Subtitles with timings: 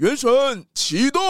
[0.00, 0.30] 原神
[0.72, 1.22] 启动，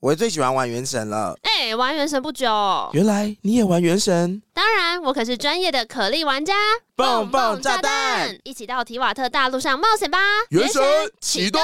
[0.00, 1.34] 我最喜欢玩原神了。
[1.42, 2.48] 哎、欸，玩原神不久，
[2.94, 4.40] 原来你也玩原神？
[4.54, 6.54] 当然，我可是专业的可莉玩家。
[6.96, 10.18] 棒棒炸弹，一起到提瓦特大陆上冒险吧！
[10.48, 10.82] 原神
[11.20, 11.60] 启动。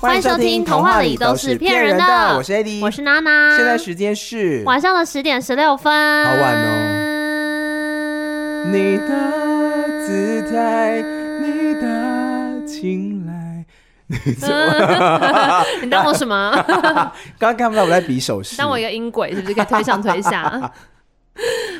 [0.00, 2.02] 欢迎收听《童话里都是骗人的》，
[2.36, 3.56] 我是 Eddie，我是娜娜。
[3.56, 7.13] 现在时间是晚上的十点十六分，好晚哦。
[8.74, 9.06] 你的
[10.04, 11.00] 姿态，
[11.40, 13.64] 你的青睐，
[14.08, 14.16] 你
[15.84, 16.50] 你当我什么？
[17.38, 20.72] 刚刚看不到我在比手势，当我一个音轨是不是可以推上推下？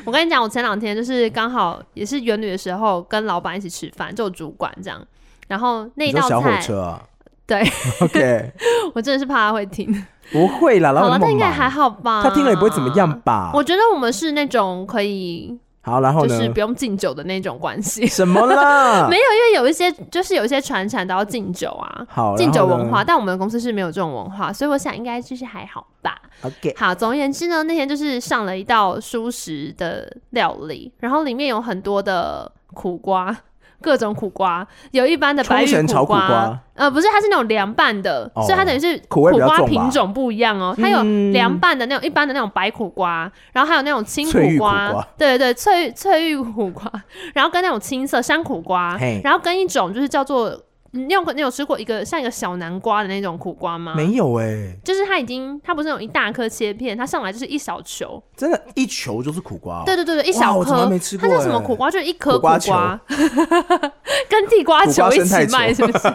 [0.05, 5.05] 我跟你讲，我前两天就是刚好也是元旅的时候，跟老板一起吃饭，就主管这样，
[5.49, 7.01] 然后那道菜小火车啊。
[7.45, 7.61] 对
[7.99, 8.51] ，OK，
[8.95, 12.23] 我真的是怕他会听，不会啦，老板，他应该还好吧？
[12.23, 13.51] 他听了也不会怎么样吧？
[13.53, 18.05] 我觉得我们是那种可以好，然后就是不用敬酒的那种关系。
[18.09, 19.05] 什么啦？
[19.07, 26.19] 没有，因为有一些就是有一些传产都要敬酒啊，好，敬酒文化，但我们的公司是没有这种文化，所以我想应该就是还好吧。
[26.41, 33.37] OK，好，总而言之呢，那天就是上了一道舒食的料理，然后里面有很多的苦瓜。
[33.81, 40.75] 各种苦瓜，有一般的白玉苦瓜，呃，不是，它是那种凉拌的，哦、所以它等于是苦瓜品种不一样哦。
[40.77, 45.07] 它有凉拌的那种一般的那种白苦瓜，然后还有那种青苦瓜，苦瓜。
[45.17, 46.91] 对对对，翠翠玉苦瓜，
[47.33, 50.59] 然后跟那种青色山苦瓜，然后跟一种就是叫做。
[50.95, 53.93] 你有你有吃过一个像一个小南瓜的那种苦瓜吗？
[53.95, 59.83] 没有哎、欸，就是它已经它不是那种一大颗切片，它上来就是一小球，真的，一球就是苦瓜、喔。
[59.85, 61.29] 对对对对，一小颗，没吃过、欸。
[61.29, 61.91] 它叫什么苦瓜？
[61.91, 62.99] 就是一颗苦瓜，苦瓜
[64.29, 66.07] 跟地瓜球一起卖，是不是？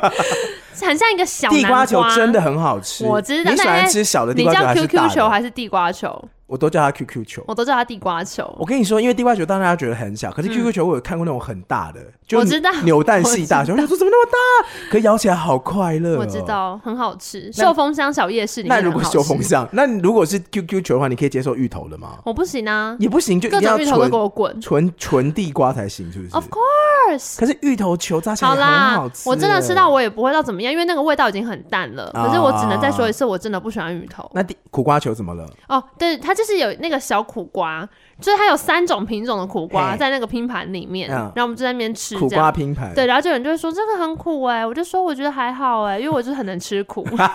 [0.86, 1.84] 很像一个小南瓜。
[1.86, 3.50] 地瓜球真的很好吃，我知道。
[3.50, 6.24] 你喜欢吃小的地瓜球还是 QQ 球还是地瓜球？
[6.50, 8.52] 我都叫它 QQ 球，我都叫它地瓜球。
[8.58, 13.72] 我跟你说，因为地瓜球当然大家觉得很小，可是 QQ 球我有看过那种很大的，就我知道 扭蛋系大小。
[13.72, 14.90] 我说怎么那么大？
[14.90, 16.18] 可咬起来好快乐。
[16.18, 17.52] 我知道，很好吃。
[17.52, 18.76] 秀峰乡小夜市里面。
[18.76, 22.18] 那如果秀峰乡，那如果是 QQ 球的话，你可以接受芋头的吗？
[22.24, 27.38] 我不行啊，也不行，就一定要各种芋头都给我滚，纯纯地瓜才行，是不是？Of course。
[27.38, 29.28] 可是芋头球炸起来很好吃。
[29.28, 32.10] 我真的吃到我也不会到怎么样，因为那个味道已经很淡了。
[32.12, 34.28] 可是我只能再说一次，我真的不喜欢芋头。
[34.34, 35.46] 那地苦瓜球怎么了？
[35.68, 37.20] 哦，对，它就是有那个小。
[37.30, 37.86] 苦瓜，
[38.18, 42.92] 就是它有三种品种的苦瓜在那个拼盘里面，然后我们就在那边吃苦瓜拼盘。
[42.94, 47.04] 对，然后就有人就会说这个很苦哎，我就说我觉得还好哎，因为我就是很能吃苦。
[47.12, 47.28] 就想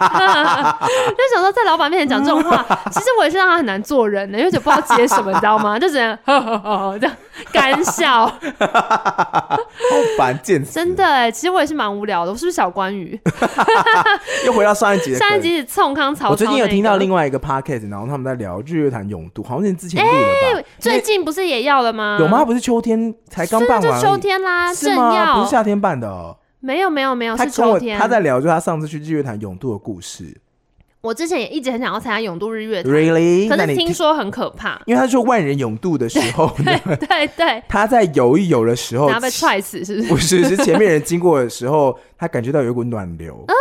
[1.40, 5.78] 说在老板面前讲这种话，其实我也是让他很难做人的，因为就不知道接什么，你知道吗？
[5.80, 7.16] 就只能 呵呵呵这样
[7.52, 8.38] 干笑，好
[10.18, 13.20] 烦，贱真的哎，其实我也是蛮无聊的，我是不是小关羽？
[14.46, 16.32] 又回到上一集，上一集是冲康曹操。
[16.32, 20.68] 我最近有听到另外一个 podcast，然后他们在聊日月潭永渡，好像是之前录的吧。
[20.80, 22.18] 最近不是也要了吗？
[22.20, 22.46] 有吗？
[22.46, 26.38] 不是秋天才刚办完，就秋天啦，是吗，不是夏天办的喔。
[26.62, 28.00] 没有没有没有，是秋天。
[28.00, 30.36] 他在聊，就他上次去日月潭永渡的故事。
[31.06, 33.48] 我之前也一直很想要参加永渡日月潭，Really？
[33.48, 40.10] 可是听说很可怕，因为他说万人永渡的时候， 对对对，他在游一游的时候，他被踹死，是不是？
[40.10, 43.46] 不是，是前面人经过的时候，他感觉到有一股暖流。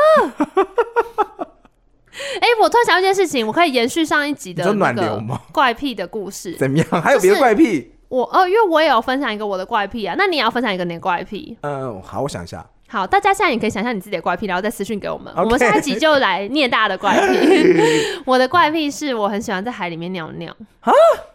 [2.41, 5.39] 哎、欸，我突然想到一件事情，我可以延续上一集的暖流吗？
[5.53, 6.87] 怪癖的故事怎么样？
[7.03, 7.93] 还有别的怪癖？
[8.09, 11.59] 我哦，因为我也有分享一个我的怪癖啊，那你也要分享一个你的怪癖？
[11.61, 12.65] 嗯，好，我想一下。
[12.95, 15.35] 好，大家现在也可以想象你自己的怪癖，然后再私讯给我们。
[15.37, 17.77] 我们下一集就来念大家的怪癖。
[18.25, 20.93] 我的怪癖是我很喜欢在海里面尿尿啊，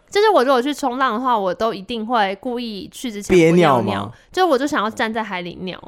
[0.08, 5.78] 就是我如果去冲浪的话，我都一定会故意去之前憋尿尿，就我就想要站在海里尿。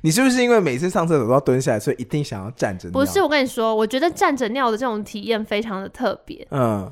[0.00, 2.92] 你是不是因为每次上厕所都要蹲下来，所以一定想要站着尿？
[2.98, 6.46] 不是，我跟你说，我觉得站着尿的这种体验非常的特别。
[6.52, 6.90] 嗯，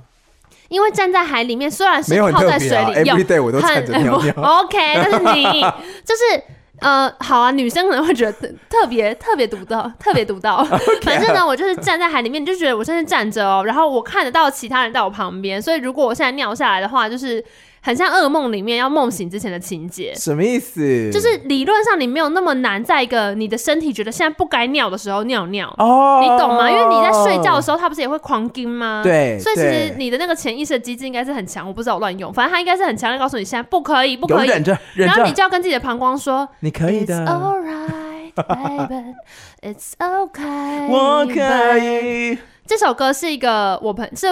[0.69, 4.35] 因为站在海里面，虽然是泡在水里，有 everyday 我都站着尿尿。
[4.61, 5.63] OK，但是你
[6.05, 6.45] 就是。
[6.81, 8.33] 呃，好啊，女生可能会觉得
[8.69, 10.65] 特别特别独到，特别独到。
[11.03, 17.45] 反正呢，我就是站在海里面，就觉得我现在站着哦，然后我看得到其他人在我旁边，所以如果我现在尿下来的话，就是。
[17.83, 21.11] 很像噩梦里面要梦醒之前的情节，什么意思？
[21.11, 26.71] 就是理论上你没有那么难，在一个你的身体觉得现在不该尿的时候尿尿，哦，你懂吗？
[26.71, 29.01] 因为你在睡觉的时候，它不是也会狂惊吗？
[29.03, 39.15] 对，所以其实你的那个潜意识的机制应该是很强，我不知道我乱用，反正它应该是很强烈告诉你现在不可以，不可以，忍着，忍着，然后你就要跟自己的膀胱说，你可以的，It's alright, baby,
[39.63, 42.39] it's okay， 我可以。
[42.67, 44.27] 这首歌是一个我朋是。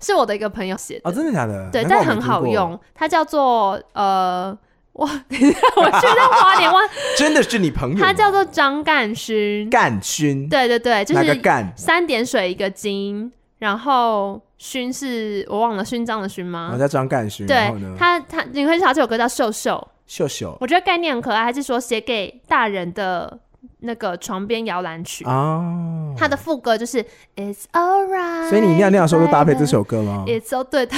[0.00, 1.70] 是我的一个朋友写的哦，真的假的？
[1.70, 2.78] 对，但很好用。
[2.94, 4.56] 它叫做呃，
[4.94, 8.04] 哇，等一下，我觉得花莲湾真的是你朋友。
[8.04, 16.70] 他叫做张干勋，干勋，对对对，就是干三点水一个金，然后勋是我忘了勋章的勋吗？
[16.72, 17.46] 我叫张干勋。
[17.46, 20.56] 对他他你会知道这首歌叫秀秀秀秀。
[20.60, 23.38] 我觉得概念很可爱，还是说写给大人的
[23.84, 26.14] 那个床边摇篮曲哦。
[26.16, 27.04] 他的副歌就是
[27.36, 28.48] It's alright。
[28.48, 30.96] 所以你尿尿的时候就搭配这首歌吗？It's all 对的。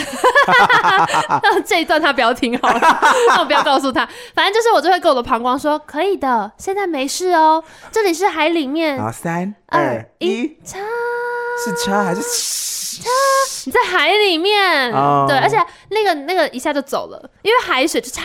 [1.66, 2.80] 这一段他不要听好了，
[3.28, 4.08] 那我不要告诉他。
[4.34, 7.62] 反正就是我就会跟我的膀胱说，可以的，现在没事哦。
[7.90, 8.98] 这里是海里面。
[8.98, 10.78] 啊，三二一，叉。
[11.64, 13.08] 是叉还是叉？
[13.64, 15.26] 你在海里面，oh.
[15.28, 15.56] 对，而且
[15.88, 18.22] 那个那个一下就走了，因为海水就叉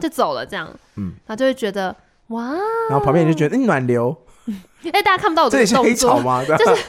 [0.00, 1.94] 就走了，这样，嗯，然后就会觉得
[2.34, 2.44] 哇，
[2.90, 4.16] 然后旁边人就觉得嗯暖流，
[4.84, 6.44] 哎、欸，大家看不到我的动作，这里是黑潮吗？
[6.46, 6.82] 就是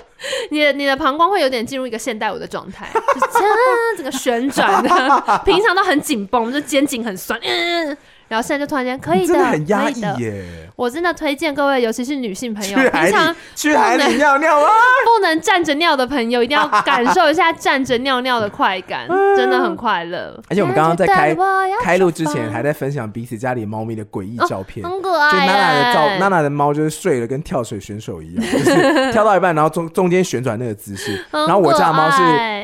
[0.52, 3.52] 你的你的膀胱会有点进入一个现代舞的状态， 就是这样
[3.98, 7.98] 整个旋转的，平常都很紧绷，就肩颈很酸，嗯。
[8.28, 10.44] 然后现在就突然间可以的，真的很压抑耶！
[10.76, 14.70] 我真的推荐各位，尤其是女性朋友，去海里，平常去海里尿尿啊！
[15.06, 19.08] 不能站着尿的朋友，一定要感受一下站着尿尿的快感，
[19.38, 20.38] 真的很快乐。
[20.50, 21.36] 而且我们刚刚在开
[21.82, 25.32] 开录之前，还在分享彼此家里猫咪的诡异照片，哦、很可爱。
[25.32, 31.24] 就娜娜的照，娜娜的猫就是睡了，跟跳水选手一样，就是跳到一半，然后中中间旋转那个姿势。
[31.32, 32.22] 然后我家的猫是，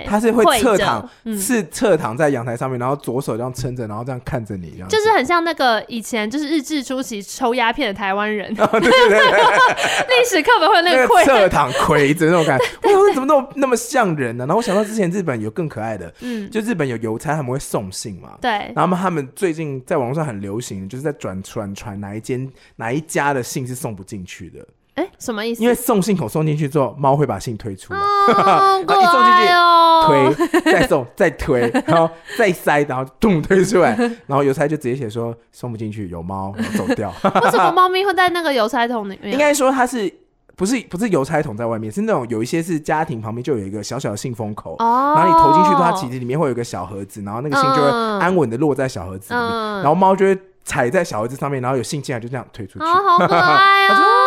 [0.08, 6.22] 它是会侧躺，是侧躺在阳台上面，然后左手这样撑着，然后这样看着你，这样就是很像那个以前。
[6.32, 9.20] 就是日治初期抽鸦片的台湾人，哦，对对对，
[10.08, 14.46] 历史课本会有那个侧躺魁子那种感觉，哇，怎么那么那么像人呢？
[14.46, 14.48] 啊？
[14.48, 24.66] 然后我想到之前日本有更可爱的，嗯，就日本有邮差他们会送信嘛，对，然后他们最近在网络上很流行，就是在转传传哪一间哪一家的信是送不进去的。
[24.96, 25.64] 哎，什么意思？
[25.64, 33.96] 因为送信口送进去之后，猫会把信推出来，哦、然 后一送进去、哦、推，再送再推， 然后再塞，然后咚推出来，
[34.28, 37.10] 然后邮差就直接写说送不进去，有猫走掉。
[37.24, 39.32] 为什么猫咪会在那个邮差桶里面？
[39.32, 40.14] 应该说它是
[40.58, 47.90] 不是不是邮差桶在外面，是那种有一些是家庭旁边就有一个小小的信封口，哦、然后你投进去它其实里面会有一个小盒子，然后那个信就会
[48.20, 54.21] 安稳的落在小盒子里面，嗯、然后猫就会踩在小盒子上面，然后有信进来就这样推出去，哦、好可爱啊、哦！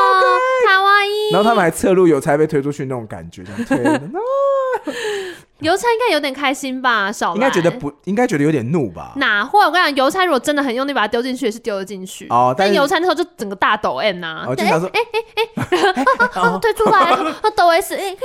[1.34, 4.00] 然后他们还侧录邮差被推出去那种感觉，这样推的。
[5.60, 7.10] 邮差应该有点开心吧？
[7.10, 9.12] 少应该觉得不应该觉得有点怒吧？
[9.16, 9.58] 哪会？
[9.64, 12.26] 我跟你讲，邮差如果真的很用力把它丢进去，也是丢得进去。
[12.28, 14.46] 哦，但邮差那时候就整个大抖 M 呐、啊。
[14.48, 18.16] 我经常说，哎哎哎，推出来了，抖 S，哎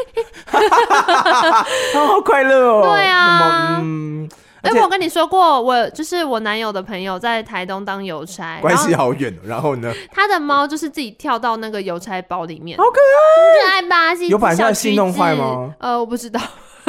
[2.08, 2.82] 好快乐哦。
[2.92, 4.28] 对啊，嗯。
[4.62, 9.34] 哎，欸、我跟你说过，我就是我男友的朋友在台东当邮差， 关系好远。
[9.46, 14.22] 然后呢，他的猫就是自己跳到那个邮差包里面，好可爱，可爱吧？
[14.30, 15.74] 有把人家信弄坏吗？
[15.80, 16.40] 呃，我不知道，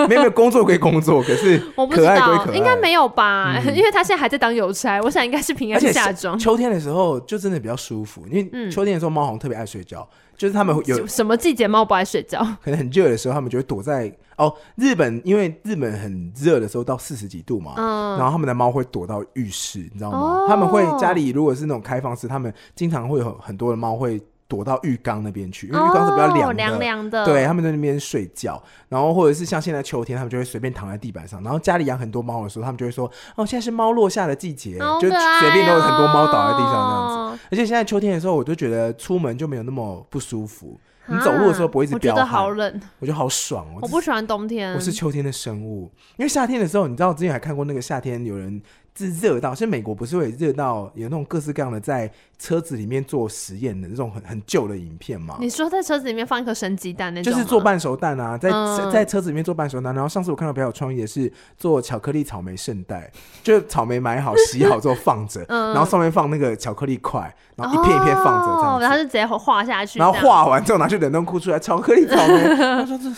[0.09, 3.55] 没有没有，工作归工作， 可是我不知道，应该没有吧？
[3.65, 6.39] 嗯、 因为他现在还在当邮差，我想应该是平安夏装。
[6.39, 10.09] 秋天的时候就真的比较舒服，因为秋天的时候猫好像特别爱睡觉。
[10.41, 12.43] 就是他们有什么季节猫不爱睡觉？
[12.65, 14.51] 可能很热的时候，他们就会躲在哦。
[14.75, 20.19] 日本因为日本很热的时候到四十几度嘛，嗯，然后他们的猫会躲到浴室，你知道吗？
[20.19, 24.19] 哦、他们会家里如果是那种开放式，他们经常会有很多的猫会。
[24.51, 27.25] 躲到浴缸那边去，因为浴缸是比较凉的，凉凉的。
[27.25, 31.41] 对，他们在那边睡觉，然后或者是像现在秋天，他们就会随便躺在地板上。
[31.45, 40.77] 然后家里养很多猫的时候，他们就会说：“哦，现在是猫落下的季节，哦、就随便都有很多猫倒在地上这样子。”而且现在秋天的时候，我就觉得出门就没有那么不舒服。
[41.07, 43.79] 你走路的时候不会一直飙汗，我觉得好冷，我觉得好爽哦。
[43.83, 48.61] 我不喜欢冬天，我是秋天的生物，因为夏天的时候，你知道我之前还看过那个夏天有人。
[48.97, 55.37] 是热到，像美国不是会热到有那种各式各样的在车子里面做实验的那种很很旧的影片吗？
[55.41, 57.33] 你说在车子里面放一颗生鸡蛋那种？
[57.33, 59.95] 就是做半熟蛋啊，在、嗯、在车子里面做半熟蛋。
[59.95, 63.11] 然后上次我看到比较有创意的是做巧克力草莓圣代，
[63.43, 69.99] 就是草莓买好洗好之后放着，嗯、然后上面放那个巧克力块，然后一片一片放着，然后就直接画下去。
[69.99, 72.45] 然后画完之后拿去冷冻库出来，巧克力草莓。
[72.57, 73.11] 他说这。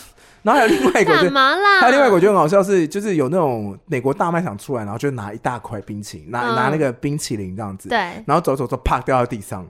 [0.43, 1.13] 然后还有另外一个，
[1.79, 7.97] 还有另外一个，我觉得很好笑是，就是有那种美国大卖场出来，然后就拿一大块冰淇淋，拿拿那个冰淇淋这样子，对，
[8.27, 9.65] 然后走走走，啪掉到地上，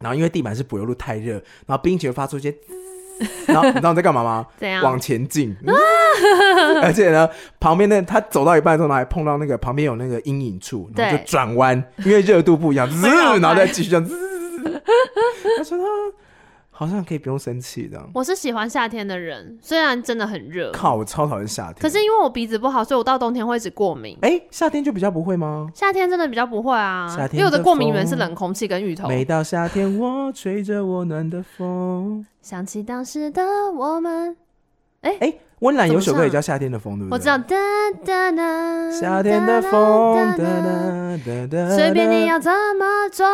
[0.00, 1.34] 然后因为地板是柏油路太热，
[1.66, 2.54] 然后冰淇淋发出一些，
[3.46, 4.46] 然后你知道在干嘛吗？
[4.58, 4.82] 怎样？
[4.82, 5.54] 往前进，
[6.82, 7.28] 而且呢，
[7.60, 12.88] 旁边那他走到一半的时候，还碰到那个旁边有那个阴影处，然后就转弯，因为热度不一样，
[13.40, 14.08] 然后再继续这样，
[15.58, 15.84] 他说他。
[16.78, 18.08] 好像可以不用生气这样。
[18.14, 20.70] 我是喜欢夏天的人，虽然真的很热。
[20.70, 21.82] 靠，我超讨厌夏天。
[21.82, 24.16] 可是因为我鼻子不好，所以我到冬天会一直过敏。
[24.22, 25.68] 哎、欸，夏天就比较不会吗？
[25.74, 27.08] 夏天真的比较不会啊。
[27.08, 29.08] 夏天因为我的过敏源是冷空气跟芋头。
[29.08, 33.42] 每到夏天，我吹着温暖的风，想起当时的
[33.72, 34.36] 我们。
[35.00, 35.34] 哎、欸、哎。
[35.60, 37.14] 温岚有首歌也叫《夏天的风》，对不对？
[37.14, 37.38] 我知道。
[37.38, 37.56] 哒
[38.04, 43.26] 哒哒，夏天的风，哒哒哒哒，随便你要怎么做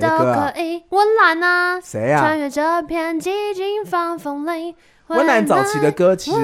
[0.00, 0.84] 都可以。
[0.90, 2.20] 温岚啊，谁呀？
[2.20, 4.74] 穿越这片寂静放风铃，
[5.08, 6.36] 温岚早期的歌其实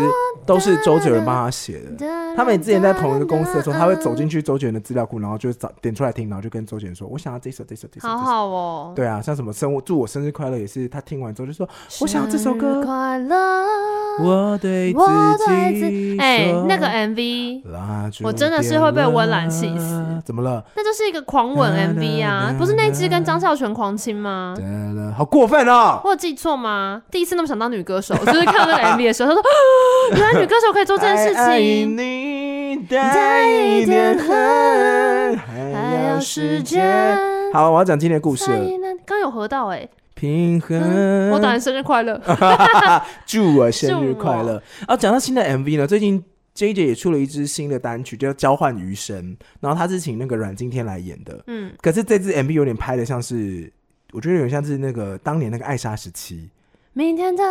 [0.45, 2.07] 都是周杰伦帮他写的。
[2.37, 8.93] 他们之前在同一个公司的时候，他会走进去周杰伦的资料库，然后就找点出来听，然后就跟周杰伦说：“我想要这首，这首，这首。”好好哦。
[8.95, 11.69] 对啊，像什么生祝我生日快乐也是，他听完之后就说
[12.01, 13.37] ：“我想要这首歌。”快乐，
[14.21, 17.63] 我对自己哎，那个 MV，
[18.23, 20.05] 我真的是会被温岚气死。
[20.25, 20.63] 怎么了？
[20.77, 24.55] 那就是一个狂吻 MV 啊，不是那支跟张孝全狂亲吗？
[25.17, 26.01] 好过分哦！
[26.05, 27.03] 我有记错吗？
[27.11, 29.43] 第一次那么想当女歌手，就是看到那个 MV 的时候，他说：
[30.19, 31.37] “原来女歌手可以做这件事情。
[31.43, 37.19] ”爱你带一点恨，还要时间。
[37.53, 38.47] 好，我要讲今天的故事。
[39.05, 41.31] 刚有合到哎，平衡。
[41.31, 42.21] 我当然生日快乐，
[43.27, 44.63] 祝我生日快乐。
[44.87, 46.23] 啊，讲到新的 MV 呢，最近
[46.55, 49.17] JJ 也出了一支新的单曲，叫《交换余生》，
[49.61, 51.43] 然后他是请那个阮经天来演的。
[51.49, 53.73] 嗯，可是这支 MV 有点拍的像是，
[54.13, 56.49] 我觉得有点像是那个当年那个艾莎时期。
[56.93, 57.45] 明天的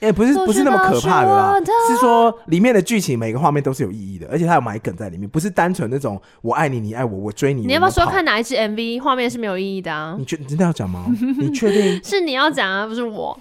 [0.00, 1.54] 哎，不是不是那么可怕的啦，
[1.88, 7.66] 是说里面的剧情每个画面都是有意义的，而且它有埋梗在里面，不是单纯那种我爱你，你爱我，我追你。
[7.66, 10.14] 你要不要说看哪一支 MV 画面是没有意义的啊？
[10.16, 11.06] 你确你真的要讲吗？
[11.38, 12.00] 你确定？
[12.04, 13.36] 是你要讲啊，不是我。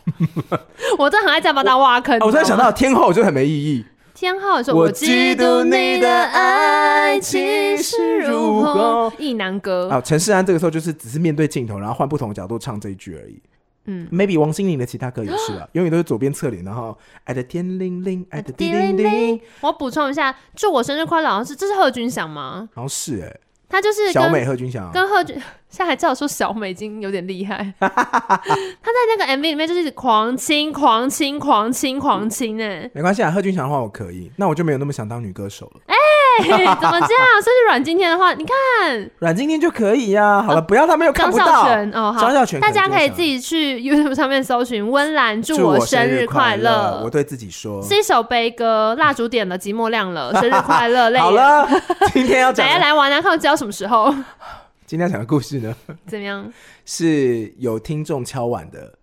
[0.98, 2.18] 我真的很爱在把它挖坑。
[2.22, 3.86] 我突然想到天后就很没意义。
[4.16, 13.38] 天后说：“我嫉妒你的爱情是如虹。”意难歌啊，陈势安这个时候就是只是面对镜头，然后换不同的角度唱这一句而已。
[13.86, 19.40] 嗯，maybe 王心凌的其他歌也是啊，永远都是左边侧脸，然后爱的天灵灵，爱的地灵灵。
[19.62, 22.68] 我补充一下，祝我生日快乐，好像是这是贺军翔吗？
[22.74, 23.40] 好像是哎、欸，
[23.70, 25.36] 他就是小美贺军翔，跟贺军，
[25.70, 27.74] 现在还叫我说小美，已经有点厉害。
[27.80, 35.82] 他在那个 MV 里面就是狂亲、狂亲、狂亲、狂亲哎，没关系啊，贺军翔的话我可以，那我就没有那么想当女歌手了。
[35.88, 35.96] 欸
[36.44, 37.42] 怎么这样？
[37.42, 40.44] 所以阮经天的话，你看阮经天就可以呀、啊。
[40.44, 41.46] 好了，不要他们又看不到。
[41.46, 47.02] 张孝全哦，好，张孝全，大家可以自己去 YouTube 上面搜寻温岚，祝我生日快乐。
[47.04, 51.12] 我对自己说，是一首悲歌，蜡烛点了，寂寞亮了，生日快乐。
[51.20, 51.68] 好了，
[52.14, 54.14] 今天要讲，大家来玩啊，看我知道什么时候。
[54.86, 55.74] 今天要讲的故事呢？
[56.08, 56.52] 怎么样？
[56.86, 58.94] 是有听众敲碗的。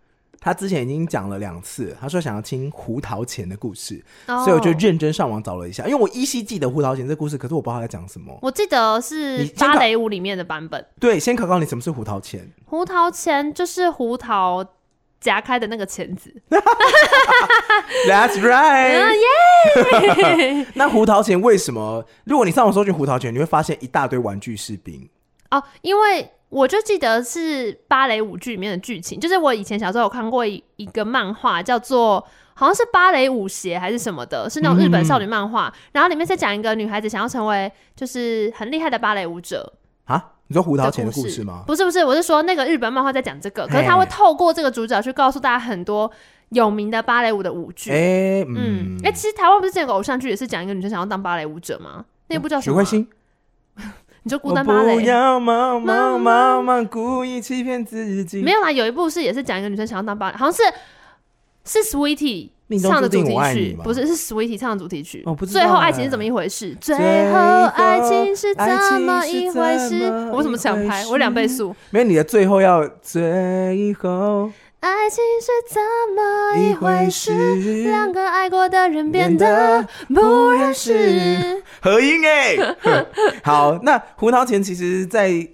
[0.44, 4.44] 他之前已经讲了两次，他说想要听胡桃钳的故事，oh.
[4.44, 8.36] 所以我就认真上网找了一下，因为我依稀记得胡桃钳这个故事，可是我不知道他在讲什么。
[8.42, 10.84] 我记得是芭蕾舞里面的版本。
[10.98, 12.50] 对，先考考你什么是胡桃钳？
[12.64, 14.66] 胡桃钳就是胡桃
[15.20, 16.34] 夹开的那个钳子。
[18.08, 19.14] That's right。
[19.14, 20.66] 耶！
[20.74, 22.04] 那胡桃钳为什么？
[22.24, 25.08] 如果你上网搜寻胡桃钳，你会发现一大堆玩具士兵。
[25.50, 26.28] 哦，oh, 因为。
[26.52, 35.68] 我就记得是芭蕾舞剧里面的剧情，就是我以前小时候有看过一一个漫画，叫做好像是芭蕾舞鞋还是什么的，是那种日本少女漫画。
[35.68, 39.72] 嗯、然后里面在讲一个女孩子想要成为就是很厉害的芭蕾舞者
[40.04, 40.22] 啊。
[40.48, 41.64] 你说胡桃钳的故事吗？
[41.66, 46.10] 不是不是，我是说那个日本漫画在讲这个，可是他会透过这个主角去告诉大家很多
[46.50, 47.90] 有名的芭蕾舞的舞剧。
[47.90, 52.04] 哎、欸，嗯，哎、其实台湾不是这个偶像剧也是讲一个女生想要当芭蕾舞者吗？
[52.28, 52.84] 那部叫什么？
[54.24, 58.40] 你就孤单芭蕾，不要忙忙忙忙，故意欺骗自己。
[58.40, 60.62] 没有啦，有一部是也是讲一个女生想要当芭蕾，好像是
[61.64, 62.50] 是 Sweetie
[62.80, 65.24] 唱的主题曲，不是是 Sweetie 唱的主题曲。
[65.46, 66.72] 最后爱情是怎么一回事？
[66.80, 66.96] 最
[67.32, 67.38] 后
[67.74, 68.64] 爱情是怎
[69.02, 70.08] 么一回事？
[70.30, 71.04] 我为什么想拍？
[71.06, 71.74] 我两倍速。
[71.90, 74.50] 没有，你的最后要最后。
[74.82, 75.80] 爱情是怎
[76.16, 77.32] 么一回事？
[77.84, 81.62] 两个爱过的人变得不认识。
[81.80, 82.56] 合音哎，
[83.44, 85.48] 好，那胡桃钳其实在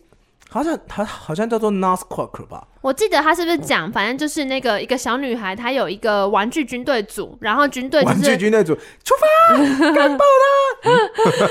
[0.49, 2.67] 好像好好像叫做 Nas Quaker 吧。
[2.81, 10.25] 我记得他是不是讲，反正就是那个一个小女孩，她有一个玩具军队组，然后军队就是玩具军队组出发， 干爆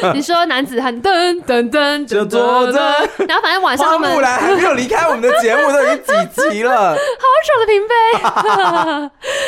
[0.04, 0.14] 了！
[0.16, 2.80] 你说男子汉噔噔噔就坐着，
[3.28, 7.94] 然后反正晚上他们花木兰还没有离开我们的节目，都已经几集了， 好爽的平飞。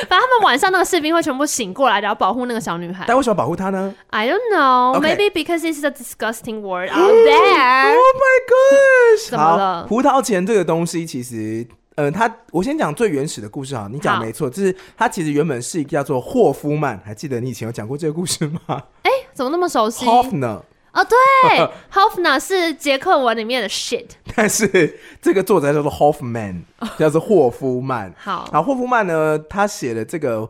[0.10, 3.06] 反正他们晚上那个士兵会全部醒过来，然后保护那个小女孩。
[3.08, 5.00] 但为什么保护她呢？I don't know.
[5.00, 7.94] Maybe because it's a disgusting word out there.
[7.94, 9.30] Oh my gosh！
[9.30, 9.88] 怎么了？
[9.88, 11.66] 胡桃钳这个东西其实。
[12.00, 18.62] 嗯，他我先讲最原始的故事哈，你讲没错，就是他其实原本是一个叫做霍夫曼，还记得你以前有讲过这个故事吗？
[19.04, 20.62] 哎、欸，怎么那么熟悉？Hoffner
[20.94, 26.62] 哦，对，Hoffner 是捷克文里面的 shit， 但是这个作者叫做 Hoffman，
[26.98, 28.14] 叫做霍夫曼。
[28.18, 30.50] 好，然后霍夫曼呢，他写的这个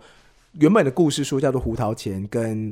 [0.60, 2.72] 原本的故事书叫做《胡桃钳》跟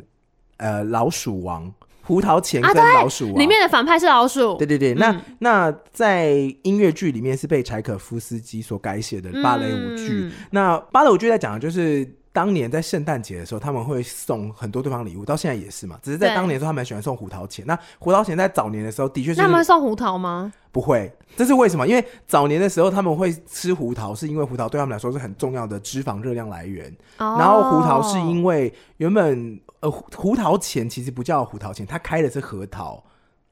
[0.57, 1.74] 呃老鼠王。
[2.08, 4.56] 胡桃钳跟老鼠王，里面的反派是老鼠。
[4.56, 6.32] 对对对，那那在
[6.64, 10.32] 音乐剧里面是被柴可夫斯基所改写的芭蕾舞剧。
[10.52, 16.00] 那芭蕾舞剧在讲的就是当年在圣诞节的时候，他们会送很多对方礼物，到现在也是嘛。
[16.02, 17.66] 只是在当年的时候，他们喜欢送胡桃钳。
[17.68, 20.54] 那胡桃钳在早年的时候，的确是他们会送胡桃吗？
[20.72, 21.86] 不会，这是为什么？
[21.88, 26.88] 因为早年的时候他们会吃胡桃，是因为胡桃对他们来说是很重要的脂肪热量来源。
[27.18, 33.03] 哦、然后胡桃是因为原本呃胡桃钳其实不叫胡桃钳，它开的是核桃。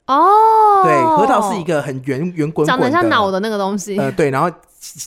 [0.08, 3.98] 哦，对，核桃是一个很圆圆滚滚的，长得像脑的那个东西。
[3.98, 4.48] 呃，对，然后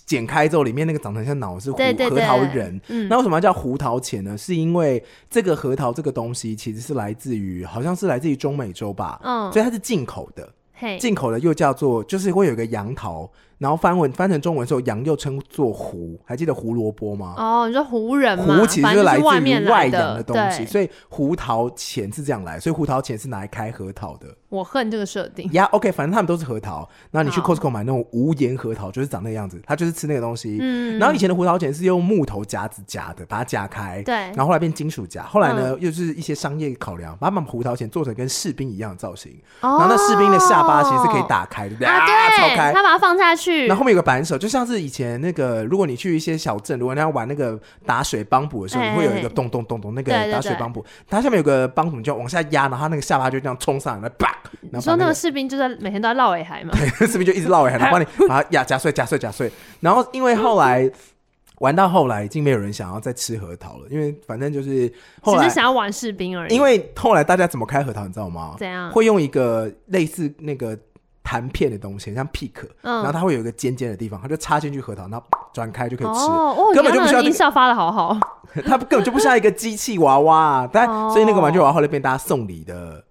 [0.05, 2.81] 剪开之后，里面那个长得像脑是胡核桃仁。
[2.89, 4.37] 嗯，那为什么要叫胡桃钳呢？
[4.37, 9.21] 是因为这个核桃这个东西其实是来自于，好像是来自于中美洲吧。
[9.23, 10.53] 嗯，所以它是进口的。
[10.75, 13.31] 嘿，进口的又叫做，就是会有一个杨桃。
[13.59, 17.35] 然后翻文翻成中文的时候，洋又称作胡，还记得胡萝卜吗？
[17.37, 18.45] 哦，你说胡人嘛？
[18.45, 24.27] 胡其实就是来自于外洋的东西，所以胡桃钳是这样来，所以胡桃钳是拿来开核桃的。
[24.49, 25.51] 我恨这个设定。
[25.53, 26.89] 呀、yeah,，OK，反正他们都是核桃。
[27.11, 30.57] 那你去 Costco 买那种无盐核桃，就是长那个样子，它就是吃那个东西。
[30.59, 30.99] 嗯。
[30.99, 34.03] 然后以前的胡桃钳是用木头夹子夹的，把它夹开。
[34.05, 34.15] 对。
[34.15, 39.33] 然后后来变金属夹，后来呢、嗯、又是一些商业考量，把把胡桃钳做成跟士兵一样的造型。
[39.61, 39.77] 哦。
[39.79, 42.73] 然后那士兵的下巴其实是可以打开的，啊，对，超开。
[42.73, 43.48] 他把它放下去。
[43.67, 54.35] 然后后面有个扳手，就像是以前那个，如果你去一些小镇，如果你要玩那个打水帮补的时候，你会有一个咚咚咚咚那个打水帮补，它下面有个帮补，你就往下压，然后它那个下巴就这样冲上来，啪。
[54.61, 56.73] 你说那个士兵就在每天都在绕尾海嘛？
[56.99, 59.51] 对，士兵就一直绕尾海，然后帮你把它压夹碎、夹碎、夹碎。
[59.81, 60.91] 然后因为后来
[61.59, 64.91] 玩到后来，已经没有人想要再吃核桃了，因为反正就是
[65.21, 66.55] 后来只是想要玩士兵而已。
[66.55, 68.55] 因为后来大家怎么开核桃，你知道吗？
[68.59, 68.91] 怎样？
[68.91, 70.79] 会用一个类似那个
[71.29, 76.25] 弹片的东西，像 pick，然后它会有一个尖尖的地方，它就插进去核桃，然后转开就可以吃。
[76.25, 78.19] 哦，根本就不需要音效发的好好。
[78.65, 83.05] 它根本就不像一个机器娃娃，但所以那个玩具娃娃后来被大家送礼的。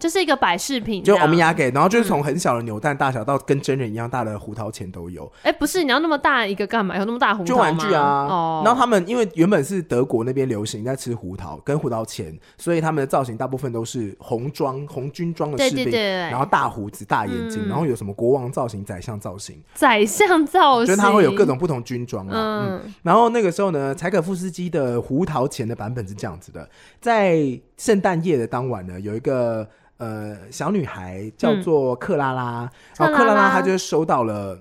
[0.00, 5.30] 就是一个摆饰品，就欧米亚给，然后就是从很小的扭蛋大小到跟真人一样大的胡桃钳都有。
[5.42, 6.96] 哎，不是，你要那么大一个干嘛？
[6.96, 8.02] 有那么大胡桃就玩具啊。
[8.02, 8.62] 哦。
[8.64, 19.62] 然后他们因为原本是德国那边流行在吃胡桃跟胡桃钳，所以他们的造型大部分都是红装红军装的士兵，然后大胡子大眼睛，然后有什么国王造型、宰相造型。
[19.74, 20.86] 宰相造型。
[20.86, 22.32] 就是他会有各种不同军装啊。
[22.66, 22.92] 嗯。
[23.02, 26.66] 然后那个时候呢，柴可夫斯基的胡桃钳的版本是这样子的，
[27.02, 27.38] 在
[27.76, 29.68] 圣诞夜的当晚呢，有一个。
[30.00, 34.58] 呃，小女孩叫做克拉拉，嗯、然后克拉拉她就收到了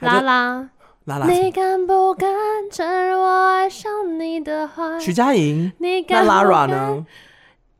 [0.00, 0.68] 拉拉
[1.04, 1.26] 拉拉。
[1.28, 2.28] 你敢不敢
[2.70, 4.98] 承认我爱上你的话？
[4.98, 7.06] 徐佳莹，那 Lara 呢？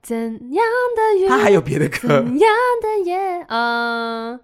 [0.01, 0.17] 怎
[0.53, 0.65] 样
[0.97, 1.29] 的月？
[1.29, 2.07] 她还有别的歌？
[2.07, 3.45] 怎样的夜？
[3.49, 4.41] 嗯。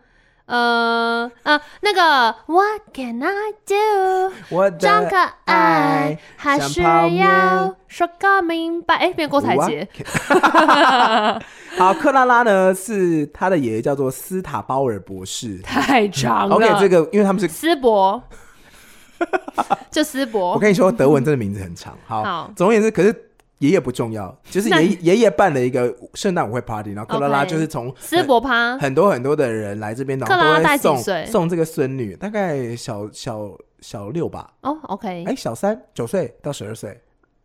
[0.46, 4.35] 呃呃，那个 What can I do？
[4.50, 8.96] 我装可爱还是要说个明白？
[8.96, 9.88] 哎，变郭采洁。
[11.78, 16.57] 好，克拉拉呢是他的爷爷叫做斯塔鲍尔博士，太长了。
[16.57, 18.22] OK，这个因为他们是斯伯，
[19.90, 20.52] 就斯伯。
[20.52, 21.96] 我跟你说，德文真的名字很长。
[22.07, 23.28] 好，好总而言之，可是。
[23.62, 34.53] 爷爷不重要，就是爷爷爷办了一个圣诞舞会 party，然后克拉拉就是从斯伯趴很多很多的人来这边，然后都会送送这个孙女，大概小小小六吧。
[34.62, 37.01] 哦，OK，哎，小三九岁到十二岁。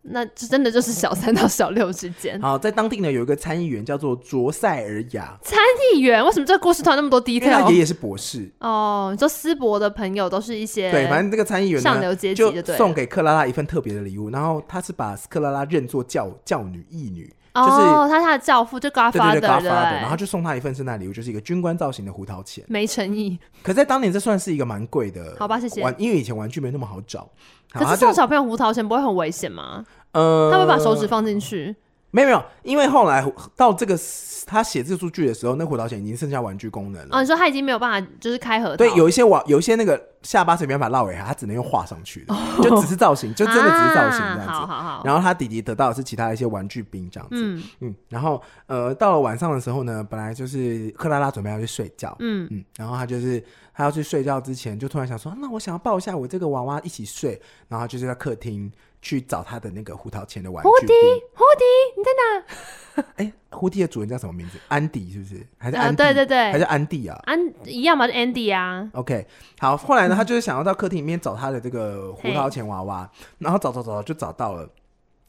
[0.09, 2.39] 那真的就是小三到小六之间。
[2.41, 5.37] 好，在当地呢有一个参议员叫做卓塞尔雅。
[5.41, 5.57] 参
[5.93, 6.23] 议员？
[6.25, 7.61] 为什么这个故事团那么多 detail？
[7.61, 8.49] 他爷爷是博士。
[8.59, 12.43] 哦，你说斯伯的朋友都是一些对，反正这个参议员上流阶级
[12.77, 17.69] 送给克拉拉一份特别的礼物，然后他是把克拉拉认作教教女义女，就是
[18.09, 23.37] 他他的教父就 Godfather 的，然后就送他一份圣诞礼物，就是一个军官造型的胡桃钳，没诚意。
[23.63, 25.81] 可在当年这算是一个蛮贵的，好吧，谢谢。
[25.81, 27.29] 玩，因为以前玩具没那么好找。
[27.77, 29.83] 可是送小朋友胡桃钳不会很危险吗？
[30.13, 31.75] 呃，他会把手指放进去？
[32.11, 33.23] 没有没有，因为后来
[33.55, 33.97] 到这个
[34.45, 37.17] 他写这出剧的时候，那胡桃钳已经剩下玩具功能了。
[37.17, 38.77] 哦，你说他已经没有办法，就是开合。
[38.77, 44.51] 对，有一些网，有一些那个下巴是没办法绕尾，他只能用画上去的，哦、就只是造型，就真的只是造型这样子。
[44.51, 45.01] 啊、好好好。
[45.03, 47.35] 然后他弟弟得到的是其他的一些玩具兵这样子。
[47.35, 47.95] 嗯嗯。
[48.07, 52.15] 然后呃，到了晚上的时候呢，本来就是克拉拉准备要去睡觉。
[52.19, 52.63] 嗯嗯。
[52.77, 53.43] 然后他就是
[53.73, 57.39] 他要去睡觉之前，就突然想说，那我想要抱一下我这个娃娃一起睡。
[57.67, 58.71] 然后就是在客厅。
[59.01, 60.69] 去找他的那个胡桃钳的玩具。
[60.69, 60.93] 胡迪，
[61.33, 61.65] 胡迪，
[61.97, 63.03] 你在哪？
[63.17, 64.57] 哎、欸，胡迪的主人叫什么名字？
[64.69, 65.45] 安迪是不是？
[65.59, 66.03] 还是安迪？
[66.03, 67.19] 呃、对对对，还是安迪啊？
[67.25, 68.07] 安一样嘛？
[68.07, 68.89] 是 Andy 啊。
[68.93, 69.27] OK，
[69.59, 69.77] 好。
[69.77, 73.07] 后来呢， 他就是想要到客厅里面找他的这个胡桃钳娃娃，
[73.37, 74.67] 然后找找找就找到了。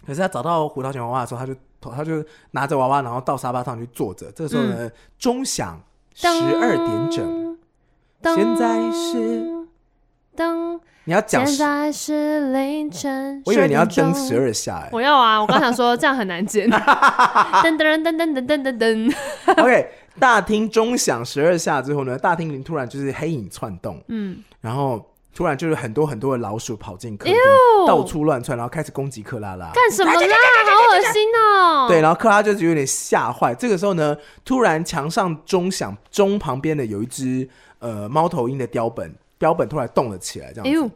[0.07, 4.33] 可是他找到胡桃钳娃娃的时候，他就他就拿着娃娃，然后到沙发上去坐着。
[4.33, 5.79] 这个时候呢，钟响
[6.15, 7.59] 十二点整，
[8.35, 9.67] 现在是
[10.35, 10.81] 噔。
[11.09, 13.43] 你要讲，现在是凌晨。
[13.47, 15.41] 我以为你要登十二下，哎，我要啊！
[15.41, 16.69] 我刚想说这样很难剪。
[16.71, 19.15] 噔噔噔噔噔噔噔噔。
[19.57, 19.89] OK，
[20.21, 25.03] 大厅钟响十二下之后呢，大厅里突然就是黑影窜动，嗯，然后
[25.35, 27.35] 突然就是很多很多的老鼠跑进客厅，
[27.87, 29.71] 到处乱窜，然后开始攻击克拉拉。
[29.73, 30.21] 干什么啦？
[30.21, 31.89] 好恶心哦！
[31.89, 33.55] 对，然后克拉就是有点吓坏。
[33.55, 40.95] 这个时候呢，突然墙上钟响，钟旁边的有一只呃猫头鹰的雕本，标本突然动了起来，这样子。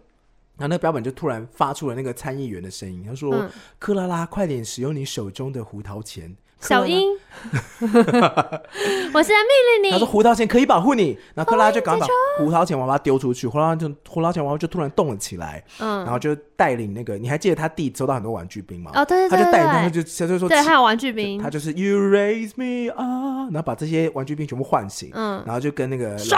[0.58, 7.08] 然后那个标本就突然发出了那个参议员的声音，他说：“嗯、克拉拉，快点使用你手中的胡桃钳。”小英，
[7.82, 9.90] 我是来命令你。
[9.90, 18.92] 他说胡桃钳可以保护你，然后克拉就赶快把胡桃钳娃娃丢出去，胡桃就胡桃钳娃娃就突然动了起来，嗯，然后就带领那个，你还记得他弟收到很多玩具兵吗？
[18.94, 26.34] 哦，对对对，他就带领他就他就说，对，还有玩具兵，他就是 You raise me up，然后把这些玩具兵全部唤醒，嗯，然后就跟那个老鼠，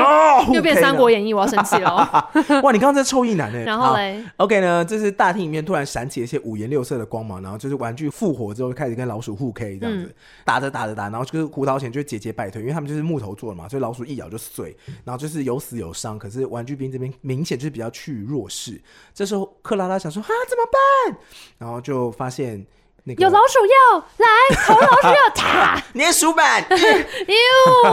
[0.00, 1.92] 哦，又变三国演义，我要生气了，
[2.62, 3.58] 哇，你刚刚在臭意男呢？
[3.64, 9.56] 然后嘞，OK 呢，这是大厅里面突然闪起一些五颜六色的光芒，然后就是玩具复活之后开始跟老鼠互。
[9.56, 16.18] K 这样子打着打着打，然后就是胡桃钳就节节败退，因为他们就是木头做的嘛，所以老鼠一咬就碎，然后就是有死有伤。
[16.18, 18.80] 可是玩具兵这边明显就是比较趋于弱势。
[19.14, 21.18] 这时候克拉拉想说啊怎么办？
[21.58, 22.64] 然后就发现
[23.04, 24.26] 那个有老鼠药来，
[24.66, 26.64] 投老鼠药，他粘鼠板，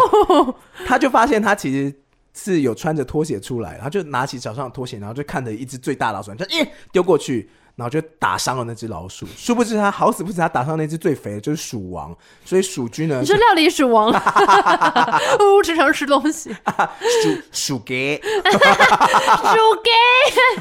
[0.85, 1.93] 他就发现他其实
[2.33, 7.49] 是有穿着拖鞋出来，他就拿起脚上的拖鞋，然后就看着一只最大老鼠，就耶丢过去。
[7.75, 12.15] 然后就打伤了那只老鼠，殊不知他好死不死，他打伤那只最肥的，就是鼠王。
[12.45, 13.19] 所以鼠君呢？
[13.19, 14.11] 你说料理鼠王？
[14.11, 16.55] 哦，经常吃东西。
[17.23, 19.89] 鼠鼠给，鼠给。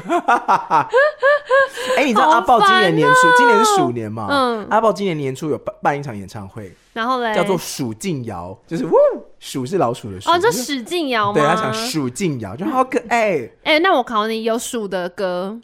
[1.97, 4.27] 哎，你知道阿豹今年年初，今年是鼠年嘛？
[4.31, 4.67] 嗯。
[4.71, 8.91] 阿豹今年年初有办办一场演唱会，然后嘞，叫做鼠进窑，就是呜，
[9.39, 10.31] 鼠是老鼠的鼠。
[10.31, 11.33] 哦，这鼠进窑吗？
[11.33, 13.47] 对，他讲鼠进窑，就好可爱。
[13.63, 15.59] 哎，那我考你，有鼠的歌？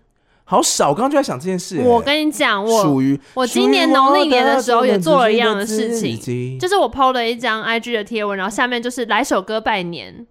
[0.50, 1.84] 好少，我刚刚就在想这件事、欸。
[1.84, 10.26] 我跟你讲，我属于我今年农历年的时候也做了一样的事情，就是我 PO 了一张 IG 的贴文，然后下面就是来首歌拜年。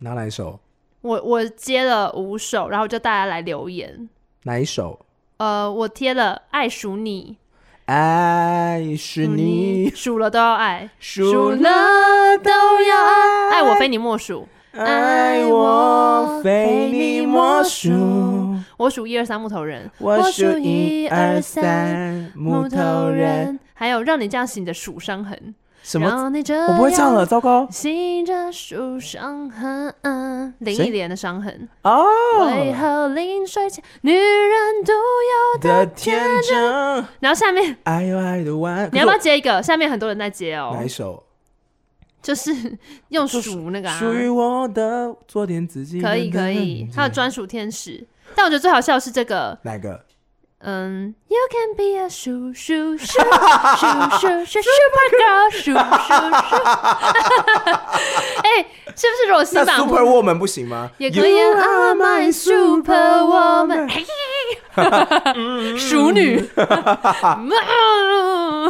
[0.00, 0.58] 哪来首？
[1.02, 4.08] 我我接了五首，然后就大家来留言。
[4.42, 4.98] 哪一首？
[5.36, 7.36] 呃，我贴了《爱数你》，
[7.92, 14.48] 爱是你，数了都要爱，数了都要爱，爱我非你莫属。
[14.72, 17.90] 爱我非你莫属。
[18.76, 23.58] 我数一二三木头人，我数一二三木头人。
[23.74, 25.54] 还有让你这样醒着数伤痕。
[25.82, 26.06] 什么？
[26.08, 27.66] 我不会唱了，糟糕。
[27.68, 29.92] 醒着数伤痕，
[30.58, 31.68] 林忆莲的伤痕。
[31.82, 32.06] 哦。
[32.46, 37.04] 为何临睡前女人独有的天真？
[37.18, 38.88] 然后下面，爱有爱的弯。
[38.92, 39.60] 你要不要接一个？
[39.60, 40.70] 下面很多人在接哦。
[40.74, 41.20] 哪一首？
[42.22, 46.00] 就是用数那个啊，属于我的，做点自己。
[46.00, 48.06] 可以可以，他的专属天使。
[48.34, 50.04] 但我觉得最好笑的是这个，哪个？
[50.64, 52.54] 嗯，You can be a super
[55.12, 55.74] girl。
[58.44, 58.62] 哎，
[58.94, 60.92] 是不是如果新版 Super Woman 不行吗？
[60.98, 61.36] 也可以。
[61.36, 63.90] Are my super woman。
[65.76, 66.48] 淑女。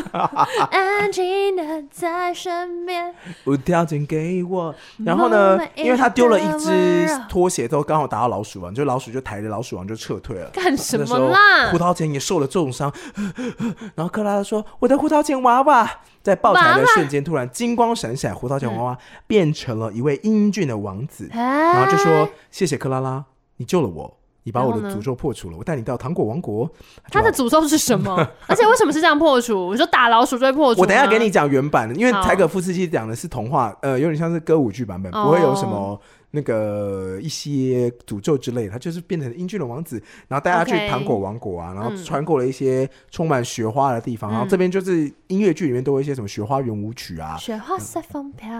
[0.71, 4.75] 安静的在身边，无条件给我。
[5.05, 10.51] 然后呢，因为他丢了一只拖鞋，都刚好打到老鼠王，就老鼠就抬着老鼠王就撤退了。
[10.51, 11.71] 干什么啦？
[11.71, 12.93] 胡桃钳也受了重伤。
[13.95, 15.91] 然后克拉拉说：“我的胡桃钳娃娃，
[16.23, 21.29] 在抱起来的瞬间突然金光闪闪，胡桃钳娃娃变成了一位英俊的王子。
[21.33, 23.25] 然后就说：谢谢克拉拉，
[23.57, 26.69] 你救了我。”你把我的诅咒破除了，我带你到糖果王国。
[27.11, 28.15] 他的 诅咒是什么？
[28.47, 29.69] 而且为什么是这样破除？
[29.69, 30.81] 我说打老鼠就会破除。
[30.81, 36.01] 我等一下给你讲原版的，因为柴可夫斯基讲的是童话，呃，有点像是歌舞剧版本，不会有什么
[36.33, 38.73] 那个一些诅咒之类的。
[38.73, 48.51] 他就是变成英俊的王子，然后带他去糖果王国啊，然后穿过了一些充满雪花的地方，然后这边就是音乐剧里面都有一些什么雪花圆舞曲啊，雪花随风飘。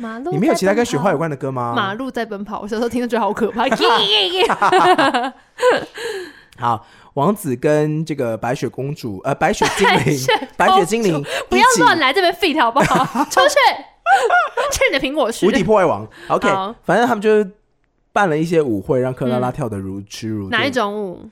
[0.00, 1.74] 马路，你没有其他跟雪花有关的歌吗？
[1.76, 3.64] 马路在奔跑，我小时候听的觉得好可怕。
[6.56, 10.18] 好，王子跟这个白雪公主，呃，白雪精灵，
[10.56, 13.04] 白雪精灵，不要乱来这边 fit 好不好？
[13.30, 13.56] 出去，
[14.72, 15.46] 吃你的苹果树。
[15.46, 16.48] 无敌破坏王，OK，
[16.84, 17.44] 反正他们就
[18.12, 20.58] 办了一些舞会，让克拉拉跳的如痴如醉。
[20.58, 21.28] 哪一种舞？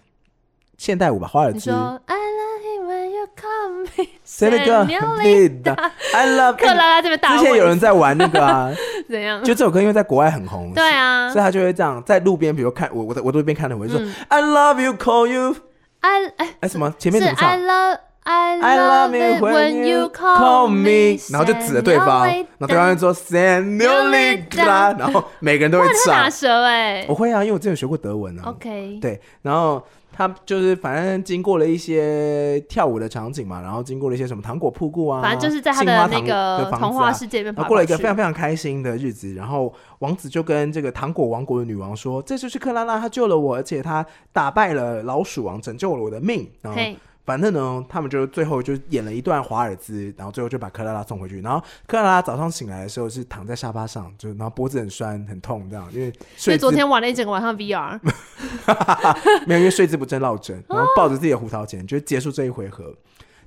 [0.77, 1.71] 现代舞吧，华尔兹。
[4.25, 4.87] 谁的歌
[6.15, 7.37] ？I love 克拉拉这边打。
[7.37, 8.71] 之前有人在玩那个啊，
[9.09, 9.43] 怎样？
[9.43, 16.93] 就这首歌因为在国外很红，对啊，所以他就会这样在路边，比如看我，我在我路边看的，我就说 I love you，call you，I 哎哎什么？
[16.99, 26.15] 前面怎么唱？I love it when you call me，然后就指着对方，然后对方就说 Senorita，然后每个人都会唱。
[26.15, 28.43] 打舌哎，我会啊，因为我之前有学过德文啊。
[28.47, 29.83] OK，对，然后。
[30.19, 39.35] 他就是反正经过了一些跳舞的场景嘛，然后经过了一些什么糖果瀑布啊，反正就是在他的那个童话世界里面，过了一个非常非常开心的日子。
[39.35, 46.81] 然后王子就跟这个糖果王国的女王说：“这就是克拉拉，她救了我，而且她打败了老鼠王，拯救了我的命。”然后。
[47.27, 51.41] 反正呢，他们就最后就演了一段华尔兹，然后最后就把克拉拉送回去。
[51.41, 58.01] 然后克拉拉早上醒来的时候是躺在沙发上，就然后脖子很酸很痛这样，因为所以昨天玩了一整个晚上 VR，
[59.45, 62.95] 没有因为睡姿不正落枕，然后抱着自己的胡桃钳就结束这一回合。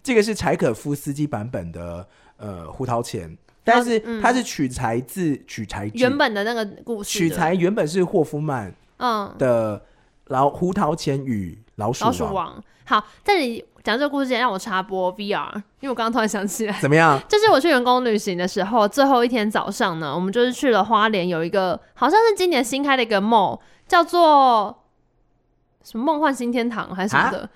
[0.04, 9.82] 这个是柴可夫斯基版本的呃胡桃钳，但是它是取材自取材原本的那个故事，取材原本是霍夫曼嗯的
[10.28, 12.12] 老胡桃钳与老鼠王。
[12.12, 15.48] 老鼠王好，在你讲这个故事前，让我插播 VR，
[15.80, 17.20] 因为我刚刚突然想起来，怎么样？
[17.30, 24.76] 就是我去员工旅行的时候，最后一天早上呢，我们就是去了花莲，有一个好像是今年新开的一个 mall，叫做
[25.84, 27.50] 什么梦幻新天堂还是什么的，啊、